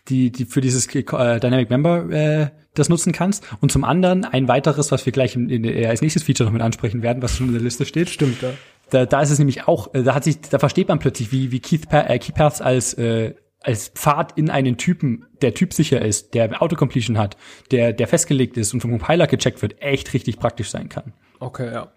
[0.09, 1.03] die, die für dieses äh,
[1.39, 3.43] Dynamic Member äh, das nutzen kannst.
[3.61, 6.53] Und zum anderen ein weiteres, was wir gleich in, in, äh, als nächstes Feature noch
[6.53, 8.09] mit ansprechen werden, was schon in der Liste steht.
[8.09, 8.49] Stimmt, ja.
[8.89, 11.51] Da, da ist es nämlich auch, äh, da hat sich, da versteht man plötzlich, wie,
[11.51, 16.01] wie Keith, pa äh, Keith Paths als äh, als Pfad in einen Typen, der typsicher
[16.01, 17.37] ist, der Autocompletion hat,
[17.69, 21.13] der, der festgelegt ist und vom Compiler gecheckt wird, echt richtig praktisch sein kann.
[21.39, 21.91] Okay, ja.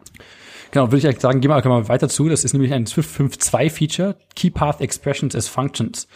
[0.75, 2.29] Genau, würde ich eigentlich sagen, gehen wir mal weiter zu.
[2.29, 6.09] Das ist nämlich ein Swift 5.2 Feature, Key Path Expressions as Functions.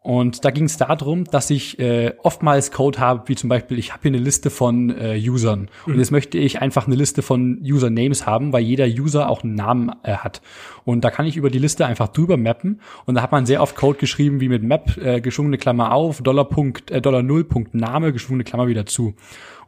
[0.00, 3.92] Und da ging es darum, dass ich äh, oftmals Code habe, wie zum Beispiel, ich
[3.92, 5.68] habe hier eine Liste von äh, Usern.
[5.86, 5.92] Mhm.
[5.92, 9.54] Und jetzt möchte ich einfach eine Liste von Usernames haben, weil jeder User auch einen
[9.54, 10.42] Namen äh, hat.
[10.84, 12.80] Und da kann ich über die Liste einfach drüber mappen.
[13.06, 16.20] Und da hat man sehr oft Code geschrieben, wie mit Map, äh, geschwungene Klammer auf,
[16.20, 19.14] Dollar Punkt, äh, Dollar Null Punkt Name, geschwungene Klammer wieder zu.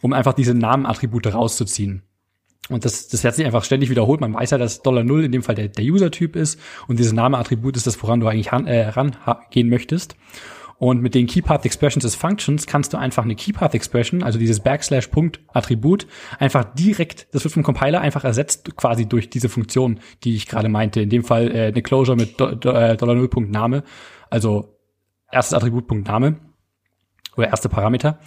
[0.01, 2.03] Um einfach diese Namenattribute rauszuziehen.
[2.69, 4.21] Und das, das hat sich einfach ständig wiederholt.
[4.21, 7.13] Man weiß ja, dass Dollar Null in dem Fall der, der User-Typ ist und dieses
[7.13, 10.15] Name-Attribut ist das, woran du eigentlich ran, äh, rangehen möchtest.
[10.81, 14.61] Und mit den Keypath Expressions as Functions kannst du einfach eine Keypath Expression, also dieses
[14.61, 16.07] Backslash Punkt Attribut,
[16.39, 20.71] einfach direkt, das wird vom Compiler einfach ersetzt quasi durch diese Funktion, die ich gerade
[20.71, 21.03] meinte.
[21.03, 23.83] In dem Fall äh, eine Closure mit äh, Dollar Null Punkt Name,
[24.31, 24.79] also
[25.31, 26.37] erstes Attribut Punkt Name
[27.37, 28.19] oder erste Parameter.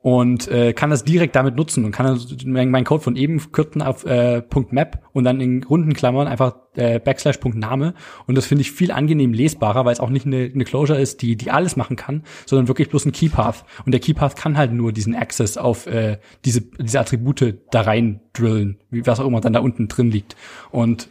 [0.00, 4.04] Und äh, kann das direkt damit nutzen und kann meinen Code von eben kürzen auf
[4.06, 7.94] äh, .map und dann in runden Klammern einfach äh, Backslash Name.
[8.26, 11.22] Und das finde ich viel angenehm lesbarer, weil es auch nicht eine, eine Closure ist,
[11.22, 13.64] die die alles machen kann, sondern wirklich bloß ein Keypath.
[13.84, 18.20] Und der Keypath kann halt nur diesen Access auf äh, diese diese Attribute da rein
[18.32, 20.36] drillen, wie was auch immer dann da unten drin liegt.
[20.70, 21.08] Und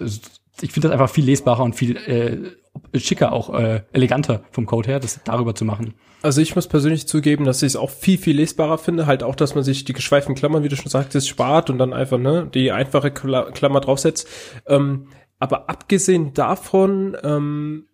[0.61, 4.89] ich finde das einfach viel lesbarer und viel äh, schicker, auch äh, eleganter vom Code
[4.89, 5.93] her, das darüber zu machen.
[6.21, 9.05] Also ich muss persönlich zugeben, dass ich es auch viel, viel lesbarer finde.
[9.05, 11.93] Halt auch, dass man sich die geschweiften Klammern, wie du schon sagtest, spart und dann
[11.93, 14.27] einfach ne die einfache Klammer draufsetzt.
[14.65, 15.07] Ähm,
[15.39, 17.85] aber abgesehen davon, ähm,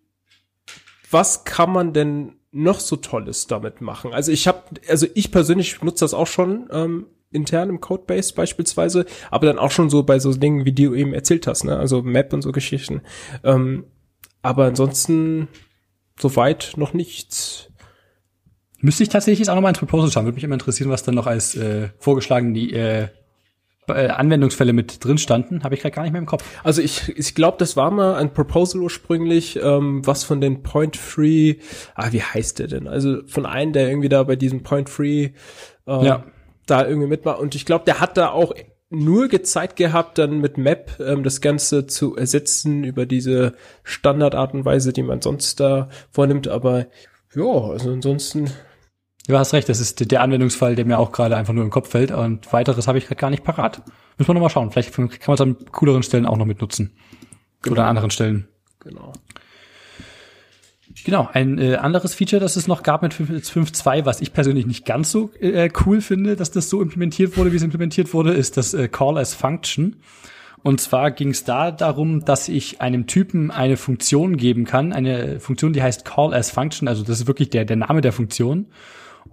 [1.10, 4.14] was kann man denn noch so Tolles damit machen?
[4.14, 9.06] Also ich habe, also ich persönlich nutze das auch schon ähm, intern im Codebase beispielsweise,
[9.30, 11.76] aber dann auch schon so bei so Dingen, wie du eben erzählt hast, ne?
[11.76, 13.02] Also Map und so Geschichten.
[13.42, 13.84] Ähm,
[14.42, 15.48] aber ansonsten
[16.18, 17.70] soweit noch nichts.
[18.78, 20.26] Müsste ich tatsächlich jetzt auch noch mal ins Proposal schauen.
[20.26, 23.08] Würde mich immer interessieren, was dann noch als äh, vorgeschlagen die äh,
[23.88, 25.64] äh, Anwendungsfälle mit drin standen.
[25.64, 26.44] Habe ich gerade gar nicht mehr im Kopf.
[26.62, 30.96] Also ich, ich glaube, das war mal ein Proposal ursprünglich, ähm, was von den Point
[30.96, 31.56] Free,
[31.94, 32.88] ah, wie heißt der denn?
[32.88, 35.30] Also von einem, der irgendwie da bei diesem Point Free
[35.86, 36.24] ähm, ja.
[36.66, 37.40] Da irgendwie mitmacht.
[37.40, 38.54] Und ich glaube, der hat da auch
[38.90, 44.64] nur gezeigt gehabt, dann mit Map ähm, das Ganze zu ersetzen über diese Standardart und
[44.64, 46.48] Weise, die man sonst da vornimmt.
[46.48, 46.86] Aber
[47.34, 48.50] ja, also ansonsten
[49.26, 51.88] Du hast recht, das ist der Anwendungsfall, der mir auch gerade einfach nur im Kopf
[51.88, 53.80] fällt und weiteres habe ich gerade gar nicht parat.
[54.18, 54.70] Müssen wir nochmal schauen.
[54.70, 56.94] Vielleicht kann man es an cooleren Stellen auch noch mitnutzen.
[57.62, 57.72] Genau.
[57.72, 58.48] Oder an anderen Stellen.
[58.80, 59.12] Genau.
[61.04, 64.86] Genau, ein äh, anderes Feature, das es noch gab mit 5.2, was ich persönlich nicht
[64.86, 68.56] ganz so äh, cool finde, dass das so implementiert wurde, wie es implementiert wurde, ist
[68.56, 69.96] das äh, Call as Function.
[70.62, 75.40] Und zwar ging es da darum, dass ich einem Typen eine Funktion geben kann, eine
[75.40, 78.66] Funktion, die heißt Call as Function, also das ist wirklich der, der Name der Funktion.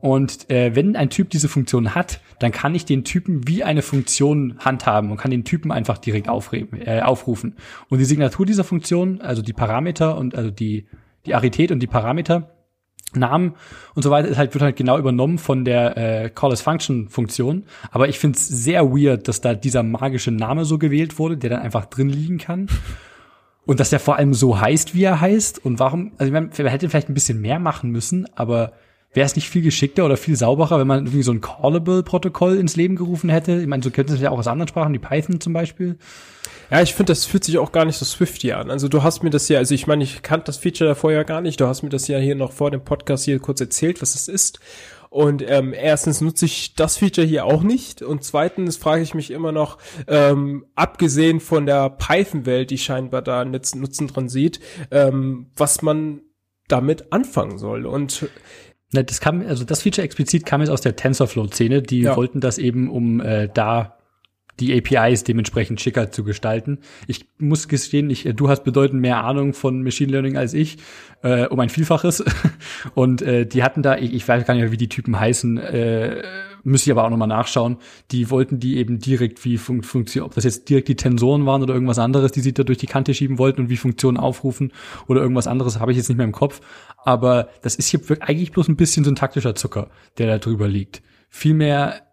[0.01, 3.81] Und äh, wenn ein Typ diese Funktion hat, dann kann ich den Typen wie eine
[3.81, 7.55] Funktion handhaben und kann den Typen einfach direkt aufreben, äh, aufrufen.
[7.87, 10.85] Und die Signatur dieser Funktion, also die Parameter und also die,
[11.25, 12.49] die Arität und die Parameter,
[13.13, 13.55] Namen
[13.93, 17.09] und so weiter ist halt, wird halt genau übernommen von der äh, Call as Function
[17.09, 17.65] Funktion.
[17.91, 21.49] Aber ich finde es sehr weird, dass da dieser magische Name so gewählt wurde, der
[21.49, 22.67] dann einfach drin liegen kann.
[23.65, 25.63] Und dass der vor allem so heißt, wie er heißt.
[25.63, 28.71] Und warum, also man, man hätte vielleicht ein bisschen mehr machen müssen, aber
[29.13, 32.77] Wäre es nicht viel geschickter oder viel sauberer, wenn man irgendwie so ein Callable-Protokoll ins
[32.77, 33.59] Leben gerufen hätte?
[33.59, 35.97] Ich meine, so könnte es ja auch aus anderen Sprachen, wie Python zum Beispiel.
[36.71, 38.71] Ja, ich finde, das fühlt sich auch gar nicht so Swifty an.
[38.71, 41.23] Also du hast mir das ja, also ich meine, ich kannte das Feature davor ja
[41.23, 41.59] gar nicht.
[41.59, 44.29] Du hast mir das ja hier noch vor dem Podcast hier kurz erzählt, was es
[44.29, 44.59] ist.
[45.09, 48.01] Und ähm, erstens nutze ich das Feature hier auch nicht.
[48.01, 53.43] Und zweitens frage ich mich immer noch, ähm, abgesehen von der Python-Welt, die scheinbar da
[53.43, 56.21] Nutzen, Nutzen dran sieht, ähm, was man
[56.69, 57.85] damit anfangen soll.
[57.85, 58.29] Und
[58.93, 61.81] Ne, das kam, also das Feature explizit kam jetzt aus der TensorFlow-Szene.
[61.81, 62.15] Die ja.
[62.17, 63.97] wollten das eben, um äh, da
[64.61, 66.79] die APIs dementsprechend schicker zu gestalten.
[67.07, 70.77] Ich muss gestehen, ich, du hast bedeutend mehr Ahnung von Machine Learning als ich,
[71.23, 72.23] äh, um ein Vielfaches.
[72.93, 75.57] Und äh, die hatten da, ich, ich weiß gar nicht mehr, wie die Typen heißen,
[75.57, 76.23] äh,
[76.63, 77.77] müsste ich aber auch nochmal nachschauen.
[78.11, 81.63] Die wollten die eben direkt wie fun funktioniert, ob das jetzt direkt die Tensoren waren
[81.63, 84.71] oder irgendwas anderes, die sie da durch die Kante schieben wollten und wie Funktionen aufrufen
[85.07, 86.61] oder irgendwas anderes, habe ich jetzt nicht mehr im Kopf.
[87.03, 90.67] Aber das ist hier eigentlich bloß ein bisschen so ein taktischer Zucker, der da drüber
[90.67, 91.01] liegt.
[91.29, 92.10] Vielmehr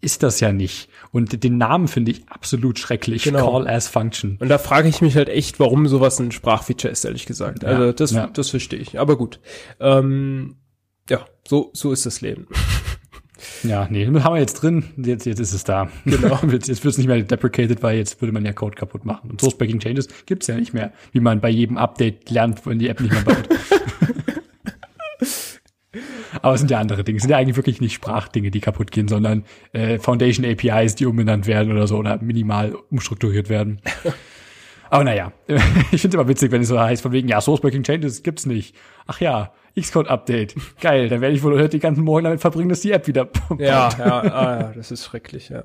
[0.00, 0.88] ist das ja nicht.
[1.10, 3.24] Und den Namen finde ich absolut schrecklich.
[3.24, 3.50] Genau.
[3.50, 4.36] Call as Function.
[4.40, 7.64] Und da frage ich mich halt echt, warum sowas ein Sprachfeature ist, ehrlich gesagt.
[7.64, 8.26] Also ja, das, ja.
[8.28, 8.98] das verstehe ich.
[8.98, 9.40] Aber gut.
[9.80, 10.56] Ähm,
[11.08, 12.46] ja, so, so ist das Leben.
[13.62, 14.84] Ja, nee, haben wir jetzt drin.
[14.96, 15.88] Jetzt, jetzt ist es da.
[16.04, 16.38] Genau.
[16.50, 19.30] jetzt wird es nicht mehr deprecated, weil jetzt würde man ja Code kaputt machen.
[19.30, 22.78] Und Source Breaking Changes gibt's ja nicht mehr, wie man bei jedem Update lernt, wenn
[22.78, 23.48] die App nicht mehr baut.
[26.42, 27.16] Aber es sind ja andere Dinge.
[27.16, 31.06] Es sind ja eigentlich wirklich nicht Sprachdinge, die kaputt gehen, sondern äh, Foundation APIs, die
[31.06, 33.80] umbenannt werden oder so oder minimal umstrukturiert werden.
[34.90, 37.60] Aber naja, ich finde es immer witzig, wenn es so heißt, von wegen, ja, Source
[37.60, 38.74] Breaking Changes gibt's nicht.
[39.06, 40.54] Ach ja, Xcode Update.
[40.80, 43.28] Geil, dann werde ich wohl heute die ganzen Morgen damit verbringen, dass die App wieder
[43.58, 45.64] Ja, ja, ah, ja, das ist schrecklich, ja.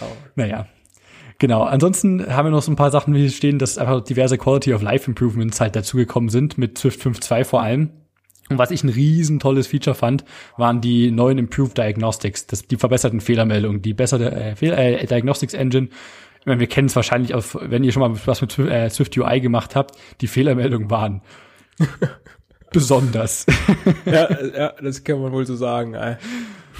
[0.00, 0.16] Oh.
[0.34, 0.66] Naja.
[1.38, 1.64] Genau.
[1.64, 4.82] Ansonsten haben wir noch so ein paar Sachen, wie stehen, dass einfach diverse Quality of
[4.82, 7.90] Life Improvements halt dazugekommen sind, mit Swift 5.2 vor allem.
[8.48, 10.24] Und was ich ein riesen tolles Feature fand,
[10.56, 15.88] waren die neuen Improved Diagnostics, das, die verbesserten Fehlermeldungen, die bessere äh, äh, Diagnostics Engine.
[16.40, 19.16] Ich meine, wir kennen es wahrscheinlich, aus, wenn ihr schon mal was mit äh, Swift
[19.16, 21.22] UI gemacht habt, die Fehlermeldungen waren
[22.72, 23.46] besonders.
[24.04, 25.94] ja, ja, das kann man wohl so sagen.
[25.94, 26.16] Ey.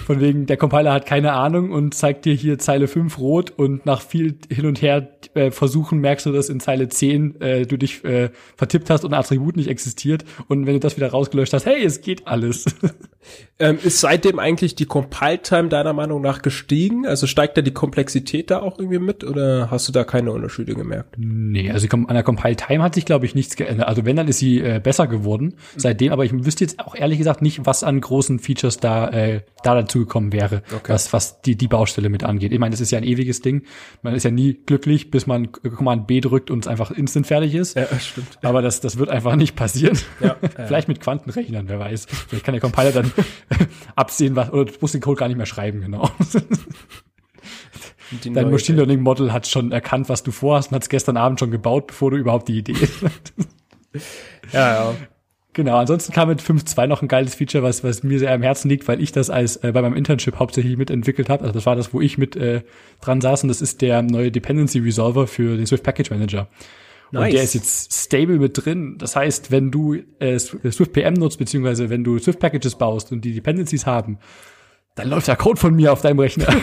[0.05, 3.85] Von wegen, der Compiler hat keine Ahnung und zeigt dir hier Zeile 5 rot und
[3.85, 7.77] nach viel hin und her äh, versuchen merkst du, dass in Zeile 10 äh, du
[7.77, 11.53] dich äh, vertippt hast und ein Attribut nicht existiert und wenn du das wieder rausgelöscht
[11.53, 12.65] hast, hey, es geht alles.
[13.59, 17.07] Ähm, ist seitdem eigentlich die Compile-Time deiner Meinung nach gestiegen?
[17.07, 20.75] Also steigt da die Komplexität da auch irgendwie mit oder hast du da keine Unterschiede
[20.75, 21.15] gemerkt?
[21.17, 23.87] Nee, also an der Compile-Time hat sich, glaube ich, nichts geändert.
[23.87, 27.17] Also wenn, dann ist sie äh, besser geworden seitdem, aber ich wüsste jetzt auch ehrlich
[27.17, 30.93] gesagt nicht, was an großen Features da, äh, da dazu gekommen wäre, okay.
[30.93, 32.51] was, was die, die Baustelle mit angeht.
[32.51, 33.63] Ich meine, das ist ja ein ewiges Ding.
[34.03, 37.55] Man ist ja nie glücklich, bis man Command B drückt und es einfach instant fertig
[37.55, 37.75] ist.
[37.75, 38.37] Ja, stimmt.
[38.43, 39.97] Aber das, das wird einfach nicht passieren.
[40.19, 40.35] Ja,
[40.67, 42.05] Vielleicht mit Quantenrechnern, wer weiß.
[42.05, 43.11] Vielleicht kann der Compiler dann
[43.95, 46.09] absehen, was, oder du musst den Code gar nicht mehr schreiben, genau.
[48.23, 51.39] Dein Machine Learning Model hat schon erkannt, was du vorhast und hat es gestern Abend
[51.39, 52.75] schon gebaut, bevor du überhaupt die Idee
[54.53, 54.95] Ja, ja.
[55.53, 58.69] Genau, ansonsten kam mit 5.2 noch ein geiles Feature, was, was mir sehr am Herzen
[58.69, 61.41] liegt, weil ich das als äh, bei meinem Internship hauptsächlich mitentwickelt habe.
[61.41, 62.61] Also das war das, wo ich mit äh,
[63.01, 66.47] dran saß und das ist der neue Dependency Resolver für den Swift Package Manager.
[67.11, 67.25] Nice.
[67.25, 68.97] Und der ist jetzt stable mit drin.
[68.97, 73.21] Das heißt, wenn du äh, Swift PM nutzt, beziehungsweise wenn du Swift Packages baust und
[73.21, 74.19] die Dependencies haben,
[74.95, 76.47] dann läuft der Code von mir auf deinem Rechner.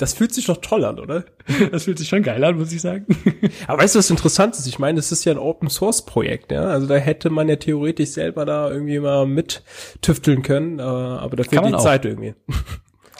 [0.00, 1.26] Das fühlt sich doch toll an, oder?
[1.72, 3.04] Das fühlt sich schon geil an, muss ich sagen.
[3.66, 4.66] Aber weißt du, was interessant ist?
[4.66, 6.62] Ich meine, es ist ja ein Open Source Projekt, ja.
[6.62, 9.62] Also da hätte man ja theoretisch selber da irgendwie mal mit
[10.00, 11.82] tüfteln können, äh, aber da fehlt die auch.
[11.82, 12.34] Zeit irgendwie.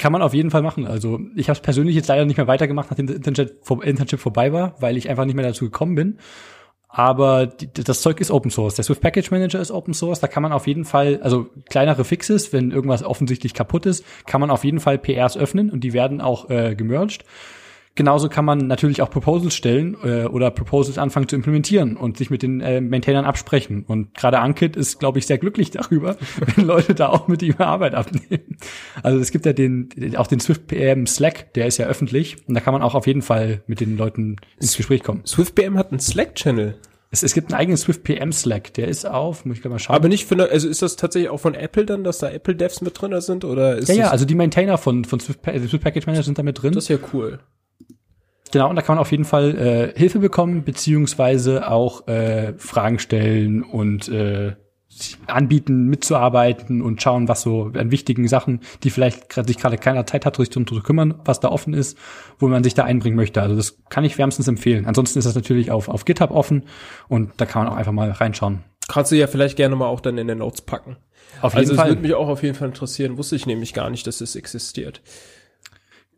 [0.00, 0.86] Kann man auf jeden Fall machen.
[0.86, 4.74] Also ich habe es persönlich jetzt leider nicht mehr weitergemacht, nachdem das Internship, vorbei war,
[4.80, 6.18] weil ich einfach nicht mehr dazu gekommen bin.
[6.88, 8.76] Aber die, das Zeug ist Open Source.
[8.76, 10.18] Der Swift Package Manager ist Open Source.
[10.18, 14.40] Da kann man auf jeden Fall, also kleinere Fixes, wenn irgendwas offensichtlich kaputt ist, kann
[14.40, 17.26] man auf jeden Fall PRs öffnen und die werden auch äh, gemerged.
[17.96, 22.30] Genauso kann man natürlich auch Proposals stellen äh, oder Proposals anfangen zu implementieren und sich
[22.30, 23.84] mit den äh, Maintainern absprechen.
[23.86, 27.56] Und gerade Ankit ist, glaube ich, sehr glücklich darüber, wenn Leute da auch mit ihm
[27.58, 28.56] Arbeit abnehmen.
[29.02, 32.54] Also es gibt ja den auch den Swift PM Slack, der ist ja öffentlich und
[32.54, 35.22] da kann man auch auf jeden Fall mit den Leuten ins Gespräch kommen.
[35.26, 36.76] Swift PM hat einen Slack-Channel.
[37.10, 39.96] Es, es gibt einen eigenen Swift PM Slack, der ist auf, muss ich mal schauen.
[39.96, 42.82] Aber nicht für, also ist das tatsächlich auch von Apple dann, dass da Apple Devs
[42.82, 46.06] mit drin sind oder ist Ja, ja, also die Maintainer von von Swift, Swift Package
[46.06, 46.72] Manager sind da mit drin.
[46.72, 47.40] Das ist ja cool.
[48.52, 52.98] Genau, und da kann man auf jeden Fall äh, Hilfe bekommen, beziehungsweise auch äh, Fragen
[52.98, 54.56] stellen und äh,
[55.26, 60.04] anbieten, mitzuarbeiten und schauen, was so an wichtigen Sachen, die vielleicht grad, sich gerade keiner
[60.04, 61.96] Zeit hat, sich darum zu kümmern, was da offen ist,
[62.38, 63.40] wo man sich da einbringen möchte.
[63.40, 64.86] Also das kann ich wärmstens empfehlen.
[64.86, 66.64] Ansonsten ist das natürlich auf, auf GitHub offen
[67.08, 68.64] und da kann man auch einfach mal reinschauen.
[68.88, 70.96] Kannst du ja vielleicht gerne mal auch dann in den Notes packen.
[71.40, 71.84] Auf jeden also Fall.
[71.84, 73.16] Also es würde mich auch auf jeden Fall interessieren.
[73.16, 75.00] Wusste ich nämlich gar nicht, dass es existiert.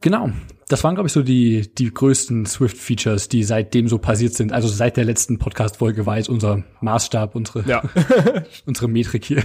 [0.03, 0.31] Genau.
[0.69, 4.53] Das waren, glaube ich, so die, die größten Swift-Features, die seitdem so passiert sind.
[4.53, 7.83] Also seit der letzten Podcast-Folge war jetzt unser Maßstab, unsere, ja.
[8.67, 9.43] unsere Metrik hier.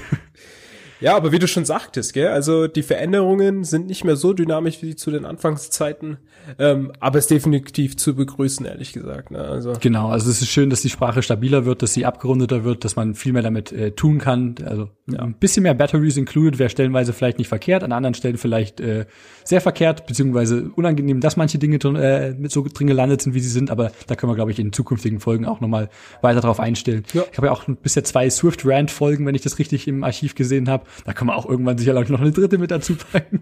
[1.00, 4.82] Ja, aber wie du schon sagtest, gell, also die Veränderungen sind nicht mehr so dynamisch
[4.82, 6.18] wie zu den Anfangszeiten,
[6.58, 9.32] ähm, aber es ist definitiv zu begrüßen, ehrlich gesagt.
[9.32, 9.40] Ne?
[9.40, 12.84] Also genau, also es ist schön, dass die Sprache stabiler wird, dass sie abgerundeter wird,
[12.84, 14.56] dass man viel mehr damit äh, tun kann.
[14.66, 15.20] Also ja.
[15.20, 19.06] ein bisschen mehr Batteries included wäre stellenweise vielleicht nicht verkehrt, an anderen Stellen vielleicht äh,
[19.44, 23.50] sehr verkehrt, beziehungsweise unangenehm, dass manche Dinge äh, mit so drin gelandet sind, wie sie
[23.50, 25.90] sind, aber da können wir, glaube ich, in zukünftigen Folgen auch nochmal
[26.22, 27.04] weiter drauf einstellen.
[27.14, 27.24] Ja.
[27.32, 30.87] Ich habe ja auch bisher zwei Swift-Rant-Folgen, wenn ich das richtig im Archiv gesehen habe.
[31.06, 33.42] Da kann man auch irgendwann sicherlich noch eine dritte mit dazu packen.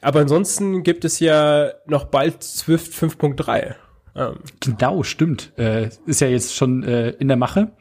[0.00, 3.74] Aber ansonsten gibt es ja noch bald Swift 5.3.
[4.16, 4.34] Ähm.
[4.60, 5.52] Genau, stimmt.
[5.56, 7.72] Äh, ist ja jetzt schon äh, in der Mache,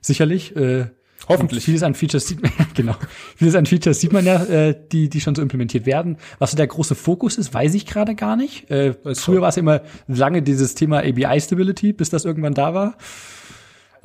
[0.00, 0.54] sicherlich.
[0.56, 0.86] Äh,
[1.28, 1.64] Hoffentlich.
[1.64, 2.96] Vieles an Features sieht man, genau.
[3.36, 6.16] Vieles an Features sieht man ja, äh, die, die schon so implementiert werden.
[6.38, 8.70] Was so der große Fokus ist, weiß ich gerade gar nicht.
[8.70, 12.96] Äh, früher war es immer lange dieses Thema ABI Stability, bis das irgendwann da war.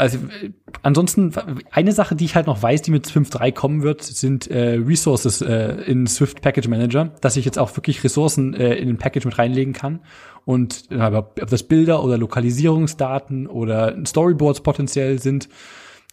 [0.04, 0.18] Also
[0.82, 1.32] ansonsten
[1.72, 5.40] eine Sache, die ich halt noch weiß, die mit 5.3 kommen wird, sind äh, Resources
[5.40, 9.24] äh, in Swift Package Manager, dass ich jetzt auch wirklich Ressourcen äh, in den Package
[9.24, 10.02] mit reinlegen kann.
[10.44, 15.48] Und äh, ob das Bilder oder Lokalisierungsdaten oder Storyboards potenziell sind,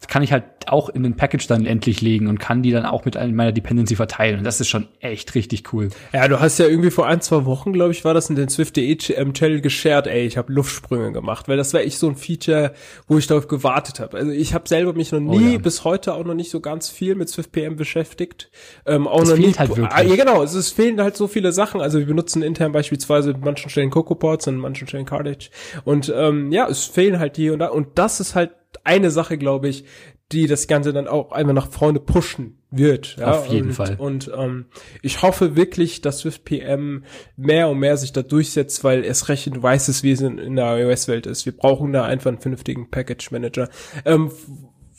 [0.07, 3.05] kann ich halt auch in den Package dann endlich legen und kann die dann auch
[3.05, 4.39] mit meiner Dependency verteilen.
[4.39, 5.89] Und das ist schon echt richtig cool.
[6.13, 8.49] Ja, du hast ja irgendwie vor ein, zwei Wochen, glaube ich, war das in den
[8.49, 12.73] Swift.de Channel geshared, ey, ich habe Luftsprünge gemacht, weil das war echt so ein Feature,
[13.07, 14.17] wo ich darauf gewartet habe.
[14.17, 15.57] Also ich habe selber mich noch oh nie, oh ja.
[15.57, 18.49] bis heute auch noch nicht so ganz viel mit Swift PM beschäftigt.
[18.85, 19.87] Ähm, auch das noch fehlt nie, halt wirklich.
[19.91, 21.81] Ah, ja, genau, es, es fehlen halt so viele Sachen.
[21.81, 25.49] Also wir benutzen intern beispielsweise in manchen Stellen CocoaPods und manchen Stellen Cartage.
[25.83, 27.67] Und ähm, ja, es fehlen halt die und da.
[27.67, 28.51] Und das ist halt
[28.83, 29.85] eine Sache, glaube ich,
[30.31, 33.17] die das Ganze dann auch einfach nach vorne pushen wird.
[33.17, 33.39] Ja?
[33.39, 33.95] Auf jeden und, Fall.
[33.97, 34.65] Und ähm,
[35.01, 37.03] ich hoffe wirklich, dass Swift PM
[37.35, 40.77] mehr und mehr sich da durchsetzt, weil es recht weiß es, wie es in, der
[40.77, 41.45] iOS-Welt ist.
[41.45, 43.69] Wir brauchen da einfach einen vernünftigen Package-Manager.
[44.05, 44.31] Ähm,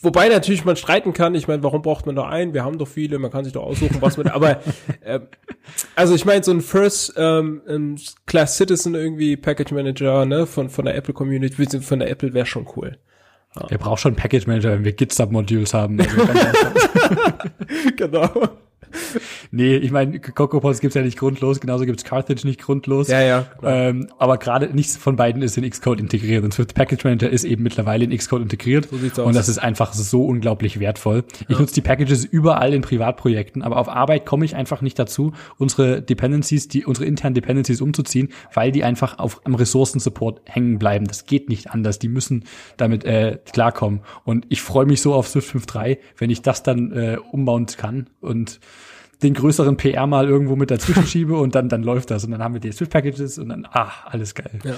[0.03, 2.53] Wobei natürlich man streiten kann, ich meine, warum braucht man da einen?
[2.53, 4.59] Wir haben doch viele, man kann sich doch aussuchen, was man, aber
[5.01, 5.21] äh,
[5.95, 10.83] also ich meine, so ein First ähm, Class Citizen irgendwie Package Manager, ne, von, von
[10.83, 12.97] der Apple Community, von der Apple wäre schon cool.
[13.55, 13.67] Ja.
[13.69, 15.99] Er braucht schon einen Package Manager, wenn wir Git-Submodules haben.
[15.99, 16.15] Also
[17.95, 18.29] genau.
[19.53, 23.07] Nee, ich meine, CocoaPods gibt's ja nicht grundlos, genauso gibt's Carthage nicht grundlos.
[23.07, 23.45] Ja, ja.
[23.61, 26.43] Ähm, aber gerade nichts von beiden ist in Xcode integriert.
[26.43, 28.89] Und Swift Package Manager ist eben mittlerweile in Xcode integriert.
[28.89, 29.27] So sieht's aus.
[29.27, 31.23] Und das ist einfach so unglaublich wertvoll.
[31.41, 31.59] Ich ja.
[31.59, 36.01] nutze die Packages überall in Privatprojekten, aber auf Arbeit komme ich einfach nicht dazu, unsere
[36.01, 41.05] Dependencies, die unsere internen Dependencies umzuziehen, weil die einfach auf am Ressourcensupport hängen bleiben.
[41.05, 41.99] Das geht nicht anders.
[41.99, 42.45] Die müssen
[42.77, 44.01] damit äh, klarkommen.
[44.25, 48.09] Und ich freue mich so auf Swift 5.3, wenn ich das dann äh, umbauen kann
[48.19, 48.59] und
[49.23, 52.25] den größeren PR mal irgendwo mit dazwischen schiebe und dann, dann läuft das.
[52.25, 54.59] Und dann haben wir die Swift-Packages und dann, ah, alles geil.
[54.63, 54.75] Ja.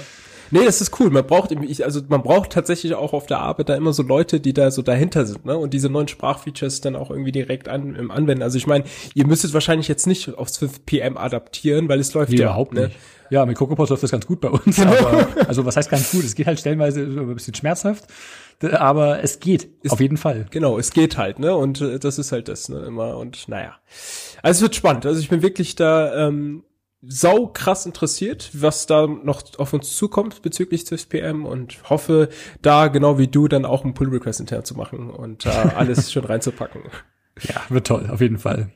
[0.50, 1.10] Nee, das ist cool.
[1.10, 4.52] Man braucht, also man braucht tatsächlich auch auf der Arbeit da immer so Leute, die
[4.52, 5.56] da so dahinter sind, ne?
[5.58, 8.42] Und diese neuen Sprachfeatures dann auch irgendwie direkt an, im Anwenden.
[8.42, 12.30] Also ich meine, ihr müsstet wahrscheinlich jetzt nicht auf Swift PM adaptieren, weil es läuft
[12.30, 12.86] nee, ja überhaupt ne?
[12.86, 12.96] nicht.
[13.28, 14.76] Ja, mit CocoaPods läuft das ganz gut bei uns.
[14.76, 14.94] Genau.
[14.94, 16.24] Aber, also was heißt ganz gut?
[16.24, 18.04] Es geht halt stellenweise ein bisschen schmerzhaft
[18.62, 20.46] aber es geht, es, auf jeden Fall.
[20.50, 21.54] Genau, es geht halt, ne?
[21.54, 23.16] Und äh, das ist halt das, ne, immer.
[23.16, 23.76] Und naja.
[24.42, 25.06] Also es wird spannend.
[25.06, 26.64] Also ich bin wirklich da ähm,
[27.02, 32.28] sau krass interessiert, was da noch auf uns zukommt bezüglich Swift PM und hoffe,
[32.62, 35.74] da genau wie du dann auch einen Pull Request intern zu machen und da äh,
[35.74, 36.82] alles schön reinzupacken.
[37.42, 38.70] Ja, wird toll, auf jeden Fall.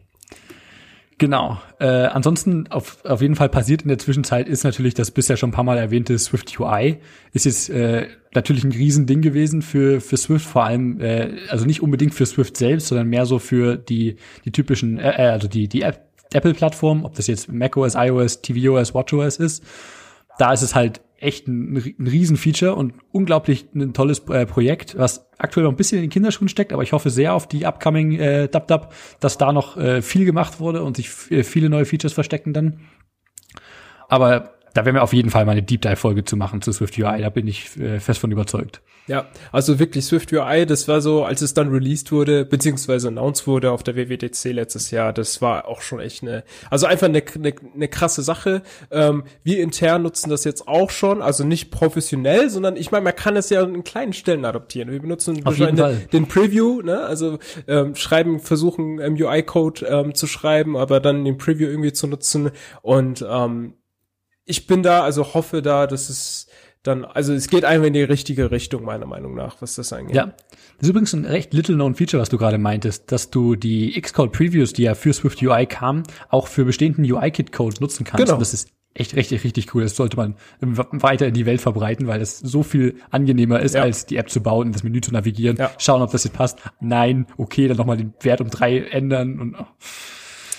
[1.20, 1.60] Genau.
[1.78, 5.50] Äh, ansonsten auf, auf jeden Fall passiert in der Zwischenzeit ist natürlich das bisher schon
[5.50, 6.96] ein paar Mal erwähnte Swift UI.
[7.34, 11.82] Ist jetzt äh, natürlich ein Riesending gewesen für, für Swift, vor allem, äh, also nicht
[11.82, 15.68] unbedingt für Swift selbst, sondern mehr so für die, die typischen, äh, äh also die,
[15.68, 19.62] die Apple-Plattform, ob das jetzt macOS, iOS, tvOS, watchOS ist.
[20.38, 25.30] Da ist es halt echt ein, ein Riesenfeature und unglaublich ein tolles äh, Projekt, was
[25.38, 28.18] aktuell noch ein bisschen in den Kinderschuhen steckt, aber ich hoffe sehr auf die upcoming
[28.18, 32.14] äh, DubDub, dass da noch äh, viel gemacht wurde und sich äh, viele neue Features
[32.14, 32.80] verstecken dann.
[34.08, 36.72] Aber da werden wir auf jeden Fall mal eine Deep Dive Folge zu machen zu
[36.72, 38.80] Swift UI, da bin ich äh, fest von überzeugt.
[39.06, 43.46] Ja, also wirklich Swift UI, das war so, als es dann released wurde, beziehungsweise announced
[43.48, 47.20] wurde auf der WWDC letztes Jahr, das war auch schon echt eine, also einfach eine,
[47.34, 48.62] eine, eine krasse Sache.
[48.92, 53.16] Ähm, wir intern nutzen das jetzt auch schon, also nicht professionell, sondern ich meine, man
[53.16, 54.92] kann es ja in kleinen Stellen adoptieren.
[54.92, 55.96] Wir benutzen auf jeden Fall.
[56.12, 57.00] den Preview, ne?
[57.00, 62.06] also ähm, schreiben, versuchen ähm, UI-Code ähm, zu schreiben, aber dann den Preview irgendwie zu
[62.06, 62.50] nutzen
[62.82, 63.74] und ähm,
[64.50, 66.46] ich bin da, also hoffe da, dass es
[66.82, 70.16] dann, also es geht einfach in die richtige Richtung, meiner Meinung nach, was das angeht.
[70.16, 70.26] Ja.
[70.78, 74.32] Das ist übrigens ein recht little-known Feature, was du gerade meintest, dass du die Xcode
[74.32, 78.24] Previews, die ja für Swift UI kamen, auch für bestehenden UI-Kit-Code nutzen kannst.
[78.24, 78.34] Genau.
[78.34, 79.82] Und das ist echt richtig, richtig cool.
[79.82, 83.82] Das sollte man weiter in die Welt verbreiten, weil es so viel angenehmer ist, ja.
[83.82, 85.70] als die App zu bauen, in das Menü zu navigieren, ja.
[85.76, 86.58] schauen, ob das jetzt passt.
[86.80, 89.66] Nein, okay, dann nochmal den Wert um drei ändern und oh.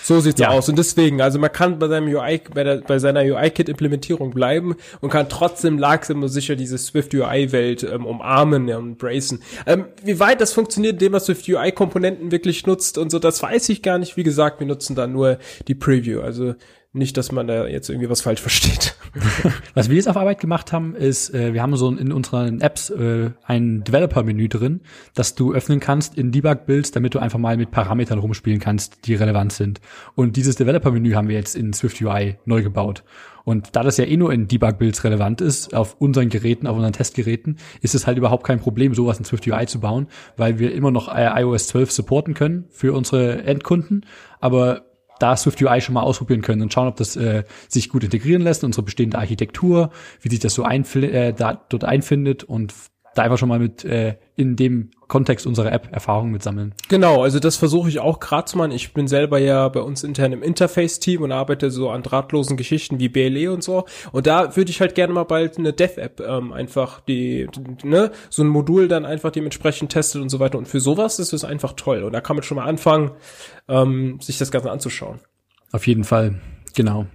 [0.04, 0.50] So sieht's ja.
[0.50, 0.70] aus.
[0.70, 5.10] Und deswegen, also man kann bei seinem UI, bei, der, bei seiner UI-Kit-Implementierung bleiben und
[5.10, 9.42] kann trotzdem langsam und sicher diese Swift UI-Welt ähm, umarmen ja, und bracen.
[9.66, 13.70] Ähm, wie weit das funktioniert, indem man Swift UI-Komponenten wirklich nutzt und so, das weiß
[13.70, 14.18] ich gar nicht.
[14.18, 15.38] Wie gesagt, wir nutzen da nur
[15.68, 16.22] die Preview.
[16.22, 16.56] Also
[16.93, 18.95] nicht, dass man da jetzt irgendwie was falsch versteht.
[19.73, 22.89] was wir jetzt auf Arbeit gemacht haben, ist, äh, wir haben so in unseren Apps
[22.89, 24.82] äh, ein Developer-Menü drin,
[25.13, 29.15] das du öffnen kannst in Debug-Builds, damit du einfach mal mit Parametern rumspielen kannst, die
[29.15, 29.80] relevant sind.
[30.15, 33.04] Und dieses Developer-Menü haben wir jetzt in Swift UI neu gebaut.
[33.45, 36.93] Und da das ja eh nur in Debug-Builds relevant ist, auf unseren Geräten, auf unseren
[36.93, 40.73] Testgeräten, ist es halt überhaupt kein Problem, sowas in Swift UI zu bauen, weil wir
[40.73, 44.06] immer noch äh, iOS 12 supporten können für unsere Endkunden.
[44.41, 44.90] Aber
[45.22, 48.42] da Swift UI schon mal ausprobieren können und schauen, ob das äh, sich gut integrieren
[48.42, 52.74] lässt, unsere bestehende Architektur, wie sich das so äh, da, dort einfindet und
[53.15, 56.74] da einfach schon mal mit äh, in dem Kontext unserer App Erfahrungen mitsammeln.
[56.88, 58.71] Genau, also das versuche ich auch gerade zu machen.
[58.71, 63.00] Ich bin selber ja bei uns intern im Interface-Team und arbeite so an drahtlosen Geschichten
[63.00, 63.86] wie BLE und so.
[64.13, 67.50] Und da würde ich halt gerne mal bald eine Dev-App ähm, einfach die,
[67.84, 70.58] ne, so ein Modul dann einfach dementsprechend testet und so weiter.
[70.58, 72.04] Und für sowas ist es einfach toll.
[72.04, 73.12] Und da kann man schon mal anfangen,
[73.67, 75.19] ähm, sich das Ganze anzuschauen.
[75.74, 76.39] Auf jeden Fall,
[76.74, 77.08] genau.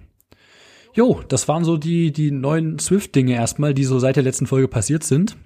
[0.93, 4.67] Jo, das waren so die, die neuen Swift-Dinge erstmal, die so seit der letzten Folge
[4.67, 5.37] passiert sind.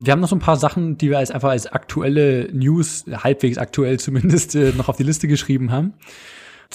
[0.00, 3.58] Wir haben noch so ein paar Sachen, die wir als einfach als aktuelle News, halbwegs
[3.58, 5.94] aktuell zumindest, äh, noch auf die Liste geschrieben haben.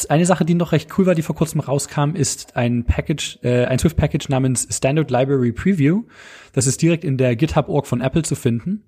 [0.09, 3.65] Eine Sache, die noch recht cool war, die vor kurzem rauskam, ist ein Package, äh,
[3.65, 6.03] ein Swift-Package namens Standard Library Preview.
[6.51, 8.83] Das ist direkt in der GitHub-Org von Apple zu finden.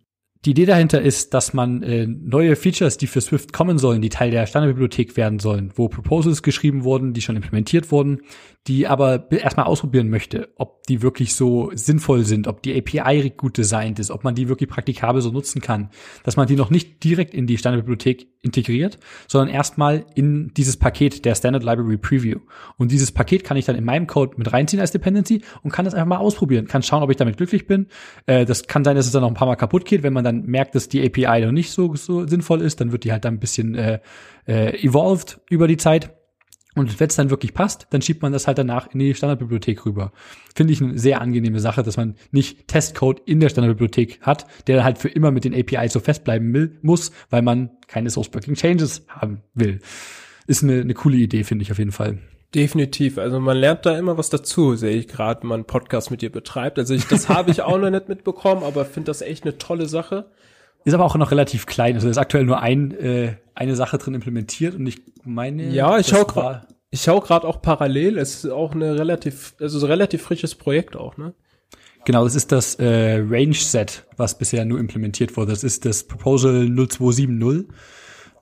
[0.46, 4.10] Die Idee dahinter ist, dass man äh, neue Features, die für Swift kommen sollen, die
[4.10, 8.22] Teil der Standardbibliothek werden sollen, wo Proposals geschrieben wurden, die schon implementiert wurden,
[8.68, 13.58] die aber erstmal ausprobieren möchte, ob die wirklich so sinnvoll sind, ob die API gut
[13.58, 15.90] designt ist, ob man die wirklich praktikabel so nutzen kann,
[16.24, 21.26] dass man die noch nicht direkt in die Standardbibliothek integriert, sondern erstmal in dieses Paket
[21.26, 22.40] der Standard Library Preview.
[22.78, 25.86] Und dieses Paket kann ich dann in meinem Code mit reinziehen als Dependency und kann
[25.86, 27.88] das einfach mal ausprobieren, kann schauen, ob ich damit glücklich bin.
[28.28, 30.24] Äh, das kann sein, dass es dann noch ein paar Mal kaputt geht, wenn man
[30.24, 33.26] dann merkt, dass die API noch nicht so, so sinnvoll ist, dann wird die halt
[33.26, 34.00] dann ein bisschen äh,
[34.48, 36.12] äh, evolved über die Zeit.
[36.76, 39.86] Und wenn es dann wirklich passt, dann schiebt man das halt danach in die Standardbibliothek
[39.86, 40.12] rüber.
[40.54, 44.84] Finde ich eine sehr angenehme Sache, dass man nicht Testcode in der Standardbibliothek hat, der
[44.84, 49.06] halt für immer mit den APIs so festbleiben will, muss, weil man keine Source-Breaking Changes
[49.08, 49.80] haben will.
[50.48, 52.20] Ist eine, eine coole Idee, finde ich auf jeden Fall.
[52.54, 53.18] Definitiv.
[53.18, 56.22] Also man lernt da immer was dazu, sehe ich gerade, wenn man einen Podcast mit
[56.22, 56.80] dir betreibt.
[56.80, 59.88] Also ich, das habe ich auch noch nicht mitbekommen, aber finde das echt eine tolle
[59.88, 60.26] Sache.
[60.86, 61.96] Ist aber auch noch relativ klein.
[61.96, 65.70] Also ist aktuell nur ein, äh, eine Sache drin implementiert und ich meine.
[65.70, 66.68] Ja, ich schau gerade.
[66.92, 68.18] Ich schau gerade auch parallel.
[68.18, 71.34] Es ist auch eine relativ, also ein relativ frisches Projekt auch, ne?
[72.06, 75.52] Genau, das ist das äh, Range Set, was bisher nur implementiert wurde.
[75.52, 77.68] Das ist das Proposal 0270,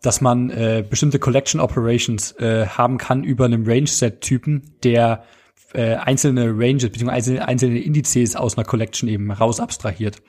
[0.04, 5.24] dass man äh, bestimmte Collection Operations äh, haben kann über einem Range Set Typen, der
[5.74, 7.40] äh, einzelne Ranges bzw.
[7.40, 10.22] einzelne Indizes aus einer Collection eben raus abstrahiert.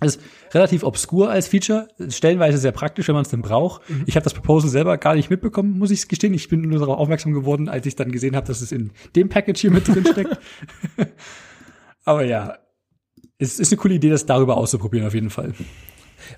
[0.00, 0.22] Das ist
[0.52, 3.88] relativ obskur als Feature, stellenweise sehr praktisch, wenn man es denn braucht.
[3.88, 4.04] Mhm.
[4.06, 6.34] Ich habe das Proposal selber gar nicht mitbekommen, muss ich gestehen.
[6.34, 9.28] Ich bin nur darauf aufmerksam geworden, als ich dann gesehen habe, dass es in dem
[9.28, 10.38] Package hier mit drin steckt.
[12.04, 12.58] Aber ja,
[13.38, 15.54] es ist eine coole Idee, das darüber auszuprobieren, auf jeden Fall.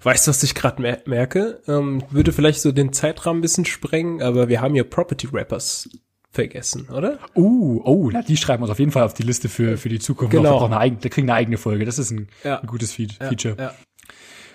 [0.03, 1.61] Weißt du, was ich gerade mer merke?
[1.69, 5.89] Ähm, würde vielleicht so den Zeitrahmen ein bisschen sprengen, aber wir haben ja Property Rappers
[6.31, 7.19] vergessen, oder?
[7.35, 9.99] Uh, oh, na, die schreiben uns auf jeden Fall auf die Liste für, für die
[9.99, 10.33] Zukunft.
[10.33, 10.65] Genau.
[10.65, 11.85] Eine eigene, wir kriegen eine eigene Folge.
[11.85, 12.61] Das ist ein, Ja.
[12.61, 13.57] ein gutes Fe Ja, Feature.
[13.59, 13.75] ja.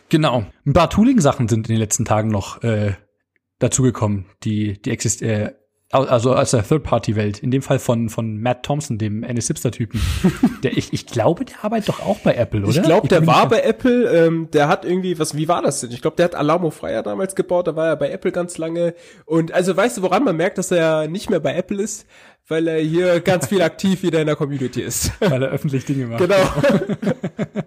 [0.09, 0.45] Genau.
[0.65, 2.93] Ein paar Tooling-Sachen sind in den letzten Tagen noch äh,
[3.59, 5.53] dazugekommen, die, die exist äh,
[5.93, 7.39] also aus der Third-Party-Welt.
[7.39, 10.01] In dem Fall von, von Matt Thompson, dem NSIPster-Typen.
[10.63, 12.69] der, ich, ich glaube, der arbeitet doch auch bei Apple, oder?
[12.69, 15.91] Ich glaube, der war bei Apple, ähm, der hat irgendwie, was, wie war das denn?
[15.91, 18.95] Ich glaube, der hat Alamo Freier damals gebaut, da war er bei Apple ganz lange.
[19.25, 22.05] Und also weißt du, woran man merkt, dass er nicht mehr bei Apple ist?
[22.47, 25.11] Weil er hier ganz viel aktiv wieder in der Community ist.
[25.19, 26.19] weil er öffentlich Dinge macht.
[26.19, 26.35] genau.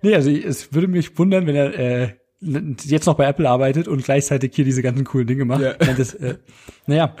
[0.00, 2.08] Nee, also es würde mich wundern, wenn er äh,
[2.40, 5.62] jetzt noch bei Apple arbeitet und gleichzeitig hier diese ganzen coolen Dinge macht.
[5.62, 5.74] Ja.
[5.74, 6.38] Das, äh,
[6.86, 7.16] naja,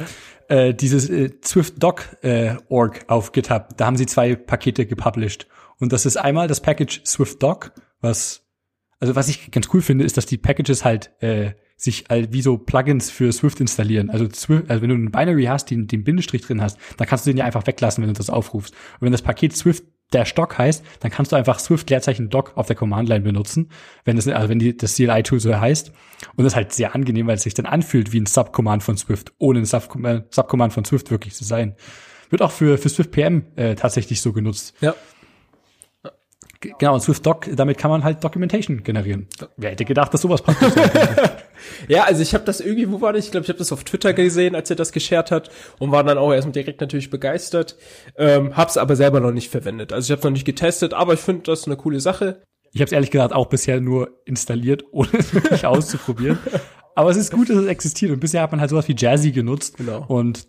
[0.48, 5.46] äh, dieses äh, Swift Doc äh, Org auf GitHub, da haben sie zwei Pakete gepublished.
[5.78, 8.48] Und das ist einmal das Package Swift Doc, was
[9.00, 12.42] also was ich ganz cool finde, ist, dass die Packages halt äh, sich halt wie
[12.42, 14.10] so Plugins für Swift installieren.
[14.10, 17.24] Also, Swift, also wenn du einen Binary hast, den, den Bindestrich drin hast, dann kannst
[17.24, 18.74] du den ja einfach weglassen, wenn du das aufrufst.
[18.74, 22.52] Und wenn das Paket Swift der Stock heißt, dann kannst du einfach Swift Leerzeichen Doc
[22.56, 23.70] auf der Command Line benutzen,
[24.04, 25.90] wenn das also wenn die, das CLI Tool so heißt.
[26.36, 28.96] Und das ist halt sehr angenehm, weil es sich dann anfühlt wie ein Subcommand von
[28.96, 31.76] Swift, ohne ein Subcommand, Subcommand von Swift wirklich zu sein.
[32.30, 34.74] Wird auch für für Swift PM äh, tatsächlich so genutzt.
[34.80, 34.94] ja.
[36.60, 39.28] Genau, und Swift Doc, damit kann man halt Documentation generieren.
[39.56, 40.72] Wer hätte gedacht, dass sowas praktisch?
[41.88, 43.24] Ja, also ich habe das irgendwie, wo war das?
[43.24, 46.04] Ich glaube, ich habe das auf Twitter gesehen, als er das geshared hat und war
[46.04, 47.76] dann auch erstmal direkt natürlich begeistert.
[48.16, 49.92] Ähm, hab's aber selber noch nicht verwendet.
[49.92, 52.42] Also ich habe noch nicht getestet, aber ich finde das eine coole Sache.
[52.72, 56.38] Ich habe es ehrlich gesagt auch bisher nur installiert, ohne es wirklich auszuprobieren.
[56.94, 58.10] Aber es ist gut, dass es existiert.
[58.10, 59.76] Und bisher hat man halt sowas wie Jazzy genutzt.
[59.76, 60.04] Genau.
[60.08, 60.48] Und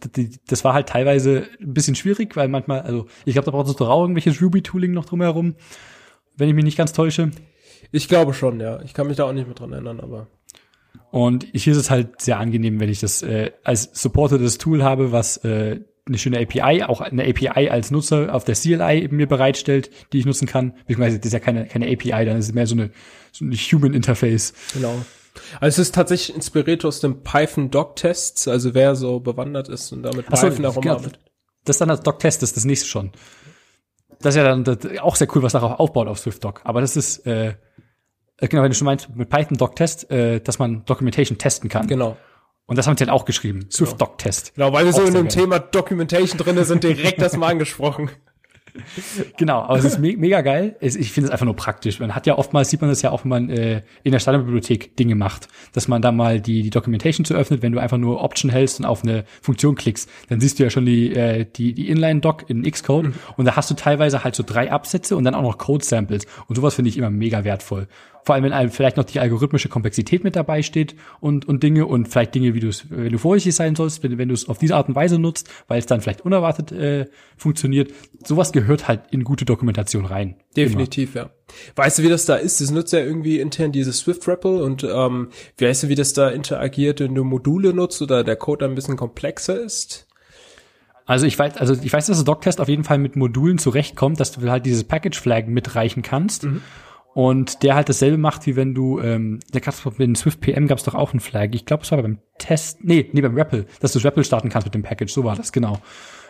[0.50, 3.76] das war halt teilweise ein bisschen schwierig, weil manchmal, also ich glaube, da braucht es
[3.76, 5.56] doch auch irgendwelches Ruby-Tooling noch drumherum,
[6.38, 7.30] wenn ich mich nicht ganz täusche.
[7.92, 8.82] Ich glaube schon, ja.
[8.82, 10.26] Ich kann mich da auch nicht mehr dran erinnern, aber
[11.12, 15.12] Und hier ist es halt sehr angenehm, wenn ich das äh, als supportedes Tool habe,
[15.12, 19.90] was äh, eine schöne API, auch eine API als Nutzer auf der CLI mir bereitstellt,
[20.12, 20.74] die ich nutzen kann.
[20.88, 22.92] Beziehungsweise das ist ja keine, keine API, dann ist es mehr so eine,
[23.32, 24.54] so eine Human Interface.
[24.74, 24.94] genau.
[25.62, 29.92] Also es ist tatsächlich inspiriert aus dem Python Doc Tests, also wer so bewandert ist
[29.92, 31.02] und damit Ach so, Python herum genau.
[31.66, 33.12] Das ist dann das Doc-Test, das ist das nächste schon.
[34.22, 36.62] Das ist ja dann das, auch sehr cool, was darauf aufbaut auf SwiftDoc.
[36.64, 37.56] Aber das ist, äh,
[38.40, 41.88] äh, genau, wenn du schon meinst, mit Python Doc-Test, äh, dass man Documentation testen kann.
[41.88, 42.18] Genau.
[42.66, 43.66] Und das haben sie dann auch geschrieben.
[43.72, 44.54] SwiftDoc-Test.
[44.56, 45.28] Genau, weil wir so in dem.
[45.28, 48.12] Thema Documentation drinne sind, direkt das mal angesprochen.
[49.38, 50.76] Genau, aber es ist me mega geil.
[50.80, 52.00] Es, ich finde es einfach nur praktisch.
[52.00, 54.96] Man hat ja oftmals, sieht man das ja auch, wenn man äh, in der Standardbibliothek
[54.96, 58.22] Dinge macht, dass man da mal die, die Documentation zu öffnet, wenn du einfach nur
[58.22, 61.74] Option hältst und auf eine Funktion klickst, dann siehst du ja schon die, äh, die,
[61.74, 65.36] die Inline-Doc in Xcode und da hast du teilweise halt so drei Absätze und dann
[65.36, 66.26] auch noch Code-Samples.
[66.48, 67.88] Und sowas finde ich immer mega wertvoll.
[68.24, 71.86] Vor allem, wenn einem vielleicht noch die algorithmische Komplexität mit dabei steht und, und Dinge
[71.86, 74.48] und vielleicht Dinge, wie du es, wenn du vorsichtig sein sollst, wenn, wenn du es
[74.48, 77.08] auf diese Art und Weise nutzt, weil es dann vielleicht unerwartet äh,
[77.38, 77.92] funktioniert.
[78.24, 80.36] Sowas gehört gehört halt in gute Dokumentation rein.
[80.56, 81.26] Definitiv, Immer.
[81.26, 81.32] ja.
[81.76, 82.62] Weißt du, wie das da ist?
[82.62, 86.14] Das nutzt ja irgendwie intern dieses Swift REPL und ähm, wie weißt du, wie das
[86.14, 90.08] da interagiert, wenn du Module nutzt oder der Code ein bisschen komplexer ist?
[91.06, 94.20] Also ich weiß, also ich weiß, dass der Doctest auf jeden Fall mit Modulen zurechtkommt,
[94.20, 96.44] dass du halt dieses Package Flag mitreichen kannst.
[96.44, 96.62] Mhm.
[97.14, 100.84] Und der halt dasselbe macht, wie wenn du, ähm, der gab's mit Swift PM gab's
[100.84, 101.50] doch auch einen Flag.
[101.54, 104.68] Ich glaube, es war beim Test, nee, nee, beim REPL, dass du REPL starten kannst
[104.68, 105.12] mit dem Package.
[105.12, 105.80] So war das, genau.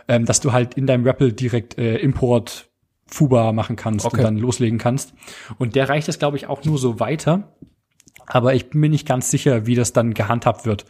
[0.08, 2.70] Ähm, dass du halt in deinem REPL direkt äh, Import
[3.08, 4.18] Fuba machen kannst okay.
[4.18, 5.14] und dann loslegen kannst.
[5.58, 7.56] Und der reicht das, glaube ich, auch nur so weiter.
[8.28, 10.86] Aber ich bin mir nicht ganz sicher, wie das dann gehandhabt wird.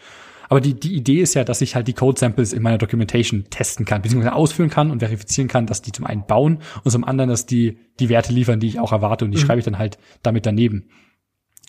[0.49, 3.85] Aber die, die Idee ist ja, dass ich halt die Code-Samples in meiner Documentation testen
[3.85, 7.29] kann, beziehungsweise ausführen kann und verifizieren kann, dass die zum einen bauen und zum anderen,
[7.29, 9.45] dass die die Werte liefern, die ich auch erwarte und die mhm.
[9.45, 10.89] schreibe ich dann halt damit daneben.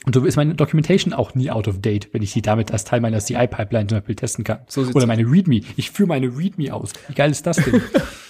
[0.06, 2.84] Und so ist meine Documentation auch nie out of date, wenn ich die damit als
[2.84, 4.60] Teil meiner CI-Pipeline zum Beispiel testen kann.
[4.66, 5.60] So Oder meine README.
[5.76, 6.92] Ich führe meine README aus.
[7.08, 7.82] Wie geil ist das denn?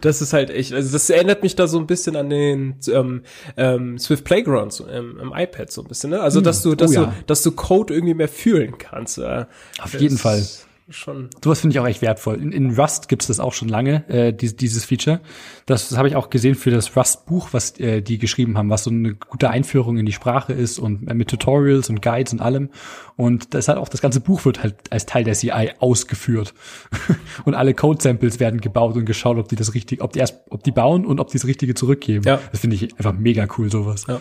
[0.00, 3.22] Das ist halt echt, also das erinnert mich da so ein bisschen an den ähm,
[3.56, 6.20] ähm, Swift Playgrounds ähm, im iPad so ein bisschen, ne?
[6.20, 6.70] Also dass hm.
[6.70, 7.04] du, dass oh, ja.
[7.06, 9.18] du, dass du Code irgendwie mehr fühlen kannst.
[9.18, 9.44] Äh,
[9.82, 10.46] Auf jeden Fall
[10.90, 11.30] schon.
[11.42, 12.40] Sowas finde ich auch echt wertvoll.
[12.40, 15.20] In, in Rust gibt's das auch schon lange, äh, dieses, dieses Feature.
[15.66, 18.84] Das, das habe ich auch gesehen für das Rust-Buch, was äh, die geschrieben haben, was
[18.84, 22.40] so eine gute Einführung in die Sprache ist und äh, mit Tutorials und Guides und
[22.40, 22.70] allem.
[23.16, 26.54] Und das hat auch das ganze Buch wird halt als Teil der CI ausgeführt.
[27.44, 30.62] und alle Code-Samples werden gebaut und geschaut, ob die das richtig, ob die erst, ob
[30.62, 32.24] die bauen und ob die das Richtige zurückgeben.
[32.24, 32.40] Ja.
[32.50, 34.06] Das finde ich einfach mega cool, sowas.
[34.08, 34.20] Ja.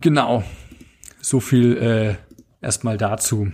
[0.00, 0.44] Genau.
[1.20, 2.14] So viel äh,
[2.64, 3.48] erstmal dazu.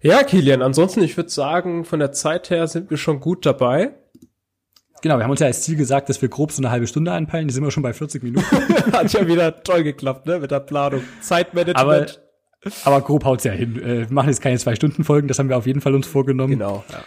[0.00, 3.94] Ja, Kilian, ansonsten, ich würde sagen, von der Zeit her sind wir schon gut dabei.
[5.02, 7.12] Genau, wir haben uns ja als Ziel gesagt, dass wir grob so eine halbe Stunde
[7.12, 7.46] einpeilen.
[7.48, 8.46] Die sind wir schon bei 40 Minuten.
[8.92, 11.02] Hat ja wieder toll geklappt, ne, mit der Planung.
[11.20, 12.20] Zeitmanagement.
[12.64, 13.80] Aber, aber grob haut's ja hin.
[13.80, 16.52] Äh, wir machen jetzt keine Zwei-Stunden-Folgen, das haben wir auf jeden Fall uns vorgenommen.
[16.52, 17.04] Genau, ja.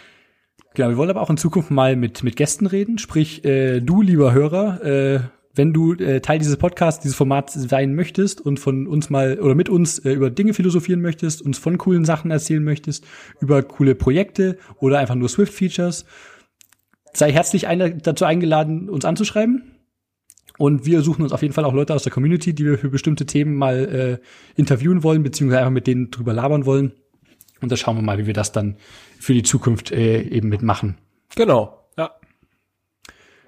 [0.74, 2.96] Genau, wir wollen aber auch in Zukunft mal mit, mit Gästen reden.
[2.96, 5.20] Sprich, äh, du, lieber Hörer, äh,
[5.54, 9.54] wenn du äh, Teil dieses Podcasts, dieses Formats sein möchtest und von uns mal oder
[9.54, 13.04] mit uns äh, über Dinge philosophieren möchtest, uns von coolen Sachen erzählen möchtest,
[13.40, 16.06] über coole Projekte oder einfach nur Swift-Features,
[17.12, 19.64] sei herzlich ein, dazu eingeladen, uns anzuschreiben.
[20.58, 22.90] Und wir suchen uns auf jeden Fall auch Leute aus der Community, die wir für
[22.90, 26.92] bestimmte Themen mal äh, interviewen wollen, beziehungsweise einfach mit denen drüber labern wollen.
[27.60, 28.76] Und da schauen wir mal, wie wir das dann
[29.18, 30.98] für die Zukunft äh, eben mitmachen.
[31.34, 31.81] Genau.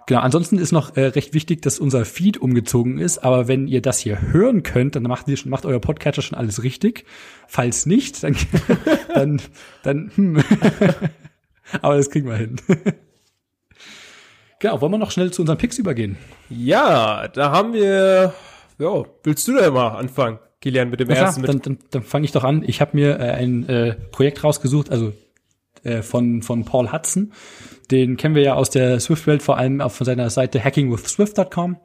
[0.06, 3.80] Genau, ansonsten ist noch äh, recht wichtig, dass unser Feed umgezogen ist, aber wenn ihr
[3.80, 7.06] das hier hören könnt, dann macht, ihr, macht euer Podcatcher schon alles richtig.
[7.48, 8.36] Falls nicht, dann,
[9.14, 9.40] dann,
[9.82, 10.44] dann hm.
[11.82, 12.56] aber das kriegen wir hin.
[14.58, 16.18] genau, wollen wir noch schnell zu unseren Picks übergehen?
[16.50, 18.34] Ja, da haben wir,
[18.78, 21.42] ja, willst du da mal anfangen, Kilian, mit dem Na ersten?
[21.42, 22.62] Klar, dann dann, dann fange ich doch an.
[22.66, 25.14] Ich habe mir äh, ein äh, Projekt rausgesucht, also
[25.82, 27.32] äh, von, von Paul Hudson.
[27.90, 31.76] Den kennen wir ja aus der Swift-Welt, vor allem auf seiner Seite hackingwithswift.com.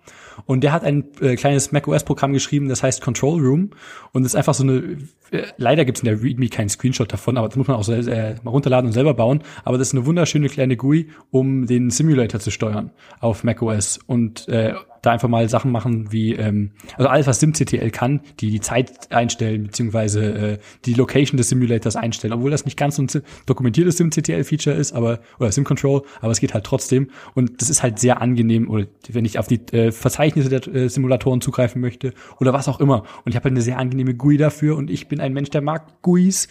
[0.45, 3.71] Und der hat ein äh, kleines macOS-Programm geschrieben, das heißt Control Room.
[4.13, 4.97] Und ist einfach so eine,
[5.31, 8.35] äh, leider gibt's in der README keinen Screenshot davon, aber das muss man auch äh,
[8.43, 9.43] mal runterladen und selber bauen.
[9.65, 13.99] Aber das ist eine wunderschöne kleine GUI, um den Simulator zu steuern auf macOS.
[14.05, 18.51] Und äh, da einfach mal Sachen machen wie, ähm, also alles, was SimCTL kann, die
[18.51, 23.03] die Zeit einstellen, beziehungsweise äh, die Location des Simulators einstellen, obwohl das nicht ganz so
[23.03, 23.09] ein
[23.45, 27.09] dokumentiertes SimCTL-Feature ist, aber, oder SimControl, aber es geht halt trotzdem.
[27.35, 30.89] Und das ist halt sehr angenehm, oder wenn ich auf die äh, Verzeichnisse der äh,
[30.89, 33.03] Simulatoren zugreifen möchte oder was auch immer.
[33.25, 35.61] Und ich habe halt eine sehr angenehme GUI dafür und ich bin ein Mensch, der
[35.61, 36.47] mag GUIs.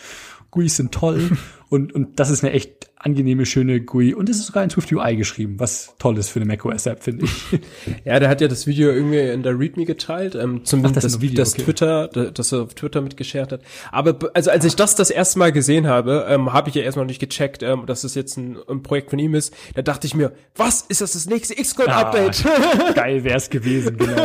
[0.51, 1.30] GUIs sind toll
[1.69, 4.14] und, und das ist eine echt angenehme, schöne GUI.
[4.14, 7.27] Und es ist sogar in Swift UI geschrieben, was toll ist für eine macOS-App, finde
[7.27, 7.61] ich.
[8.05, 11.12] ja, der hat ja das Video irgendwie in der README geteilt, ähm, zumindest Ach, das,
[11.12, 11.62] das, Video, das okay.
[11.62, 13.61] Twitter, das er auf Twitter mitgeshared hat.
[13.93, 17.07] Aber also als ich das das erste Mal gesehen habe, ähm, habe ich ja erstmal
[17.07, 19.55] nicht gecheckt, ähm, dass es jetzt ein, ein, Projekt von ihm ist.
[19.75, 22.45] Da dachte ich mir, was ist das das nächste Xcode-Update?
[22.47, 24.25] Ah, geil wär's gewesen, genau.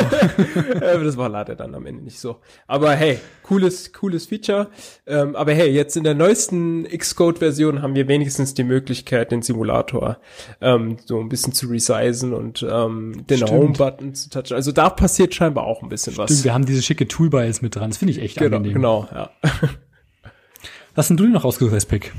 [0.80, 2.38] das war leider dann am Ende nicht so.
[2.66, 4.70] Aber hey, cooles, cooles Feature.
[5.06, 6.86] Ähm, aber hey, jetzt in der neuesten
[7.34, 10.17] Xcode-Version haben wir wenigstens die Möglichkeit, den Simulator
[10.61, 14.53] ähm, so ein bisschen zu resizen und ähm, den Home-Button zu touchen.
[14.53, 16.43] Also da passiert scheinbar auch ein bisschen Stimmt, was.
[16.43, 17.89] wir haben diese schicke Toolbar jetzt mit dran.
[17.89, 18.75] Das finde ich echt genau, angenehm.
[18.75, 19.29] Genau, ja.
[20.95, 22.13] Was sind du denn noch rausgesucht als Pick?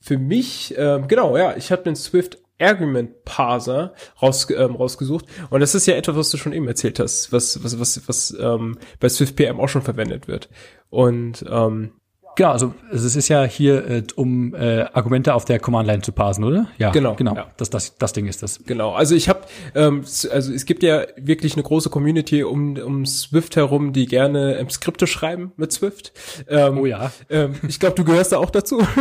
[0.00, 5.26] Für mich, ähm, genau, ja, ich habe den Swift Argument Parser raus, ähm, rausgesucht.
[5.50, 8.36] Und das ist ja etwas, was du schon eben erzählt hast, was, was, was, was
[8.40, 10.48] ähm, bei SwiftPM auch schon verwendet wird.
[10.90, 11.92] Und ähm,
[12.38, 16.44] Genau, also es ist ja hier, äh, um äh, Argumente auf der Command-Line zu parsen,
[16.44, 16.68] oder?
[16.78, 17.16] Ja, genau.
[17.16, 17.48] Genau, ja.
[17.56, 18.60] Das, das, das Ding ist das.
[18.64, 19.40] Genau, also ich habe,
[19.74, 24.56] ähm, also es gibt ja wirklich eine große Community um, um Swift herum, die gerne
[24.56, 26.12] ähm, Skripte schreiben mit Swift.
[26.46, 27.10] Ähm, oh ja.
[27.28, 28.86] Ähm, ich glaube, du gehörst da auch dazu.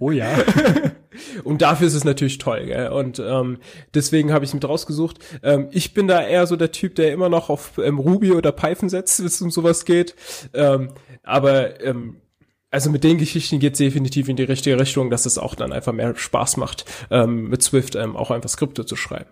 [0.00, 0.28] Oh ja.
[1.44, 2.88] Und dafür ist es natürlich toll, gell?
[2.88, 3.56] Und ähm,
[3.94, 5.18] deswegen habe ich mit rausgesucht.
[5.42, 8.52] Ähm, ich bin da eher so der Typ, der immer noch auf ähm, Ruby oder
[8.52, 10.14] Python setzt, wenn es um sowas geht.
[10.52, 10.90] Ähm,
[11.22, 12.18] aber ähm,
[12.70, 15.72] also mit den Geschichten geht es definitiv in die richtige Richtung, dass es auch dann
[15.72, 19.30] einfach mehr Spaß macht, ähm, mit Swift ähm, auch einfach Skripte zu schreiben.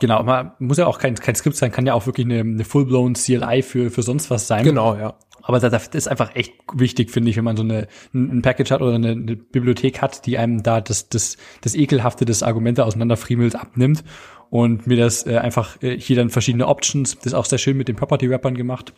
[0.00, 2.64] Genau, man muss ja auch kein, kein Skript sein, kann ja auch wirklich eine, eine
[2.64, 4.64] full-blown CLI für, für sonst was sein.
[4.64, 5.18] Genau, ja.
[5.42, 8.82] Aber das ist einfach echt wichtig, finde ich, wenn man so eine, ein Package hat
[8.82, 13.56] oder eine, eine Bibliothek hat, die einem da das, das, das Ekelhafte des Argumente auseinanderfriemelt
[13.56, 14.04] abnimmt
[14.48, 17.76] und mir das äh, einfach äh, hier dann verschiedene Options, das ist auch sehr schön
[17.76, 18.92] mit den Property-Wrappern gemacht,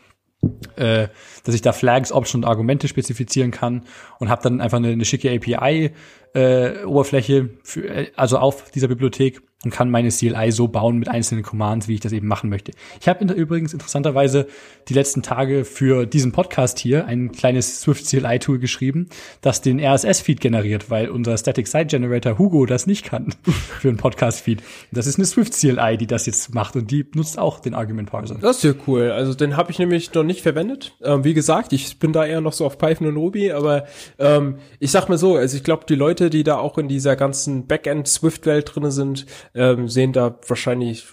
[0.77, 1.09] äh,
[1.45, 3.83] dass ich da Flags, Options und Argumente spezifizieren kann
[4.19, 5.93] und habe dann einfach eine, eine schicke API
[6.35, 11.09] äh, Oberfläche für, äh, also auf dieser Bibliothek und kann meine CLI so bauen mit
[11.09, 12.73] einzelnen Commands, wie ich das eben machen möchte.
[13.01, 14.47] Ich habe übrigens interessanterweise
[14.89, 19.09] die letzten Tage für diesen Podcast hier ein kleines Swift CLI Tool geschrieben,
[19.41, 23.35] das den RSS Feed generiert, weil unser Static Site Generator Hugo das nicht kann
[23.81, 24.63] für einen Podcast Feed.
[24.91, 28.11] Das ist eine Swift CLI, die das jetzt macht und die nutzt auch den Argument
[28.11, 28.37] Parser.
[28.41, 29.11] Das ist ja cool.
[29.11, 30.97] Also den habe ich nämlich noch nicht verwendet.
[31.03, 33.87] Ähm, wie gesagt, ich bin da eher noch so auf Python und Ruby, aber
[34.19, 37.17] ähm, ich sag mal so, also ich glaube, die Leute, die da auch in dieser
[37.17, 41.07] ganzen Backend Swift Welt drinne sind, ähm, sehen da wahrscheinlich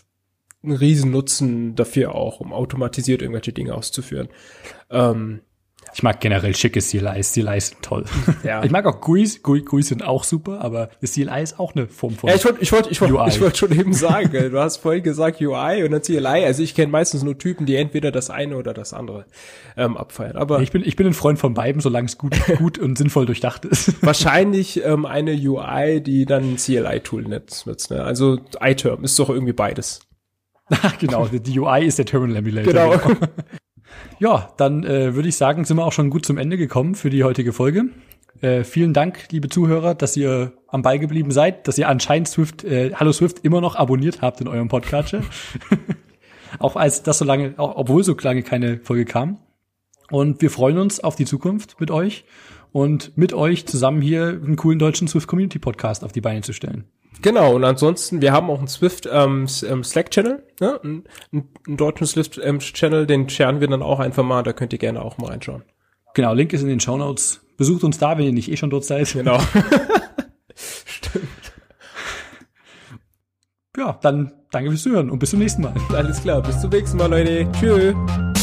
[0.64, 4.30] einen riesen Nutzen dafür auch, um automatisiert irgendwelche Dinge auszuführen.
[4.90, 5.42] Ähm,
[5.94, 7.34] ich mag generell schicke CLIs.
[7.34, 8.06] CLIs sind toll.
[8.44, 8.64] Ja.
[8.70, 9.42] Ich mag auch GUIs.
[9.42, 12.62] GUIs sind auch super, aber das CLI ist auch eine Form von ja, ich wollte
[12.62, 15.92] ich wollte ich wollte ich wollte schon eben sagen, du hast vorhin gesagt UI und
[15.92, 16.46] dann CLI.
[16.46, 19.26] Also ich kenne meistens nur Typen, die entweder das eine oder das andere
[19.78, 20.36] ähm, abfeiern.
[20.36, 23.26] Aber ich bin ich bin ein Freund von beiden, solange es gut gut und sinnvoll
[23.26, 24.04] durchdacht ist.
[24.04, 27.92] Wahrscheinlich ähm, eine UI, die dann ein CLI-Tool nutzt.
[27.92, 28.04] Ne?
[28.04, 30.02] Also iTerm ist doch irgendwie beides.
[31.00, 32.74] genau, die UI ist der Terminal Emulator.
[32.74, 32.98] Genau.
[32.98, 33.28] genau.
[34.20, 37.10] Ja, dann äh, würde ich sagen, sind wir auch schon gut zum Ende gekommen für
[37.10, 37.86] die heutige Folge.
[38.42, 42.64] Äh, vielen Dank, liebe Zuhörer, dass ihr am Ball geblieben seid, dass ihr anscheinend Swift,
[42.64, 45.16] äh, Hallo Swift immer noch abonniert habt in eurem Podcast.
[46.60, 49.40] auch als das so lange, auch, obwohl so lange keine Folge kam.
[50.10, 52.26] Und wir freuen uns auf die Zukunft mit euch
[52.72, 56.54] und mit euch zusammen hier einen coolen deutschen Swift Community Podcast auf die Beine zu
[56.54, 56.86] stellen.
[57.22, 60.80] Genau, und ansonsten, wir haben auch einen Swift ähm, ähm Slack-Channel, ne?
[60.84, 65.02] einen, einen deutschen Swift-Channel, den scheren wir dann auch einfach mal, da könnt ihr gerne
[65.02, 65.64] auch mal reinschauen.
[66.14, 67.42] Genau, Link ist in den Show Notes.
[67.58, 69.12] Besucht uns da, wenn ihr nicht eh schon dort seid.
[69.12, 69.40] Genau.
[70.56, 71.28] Stimmt.
[73.78, 75.74] Ja, dann danke fürs Zuhören und bis zum nächsten Mal.
[75.94, 77.48] Alles klar, bis zum nächsten Mal, Leute.
[77.52, 78.39] Tschüss.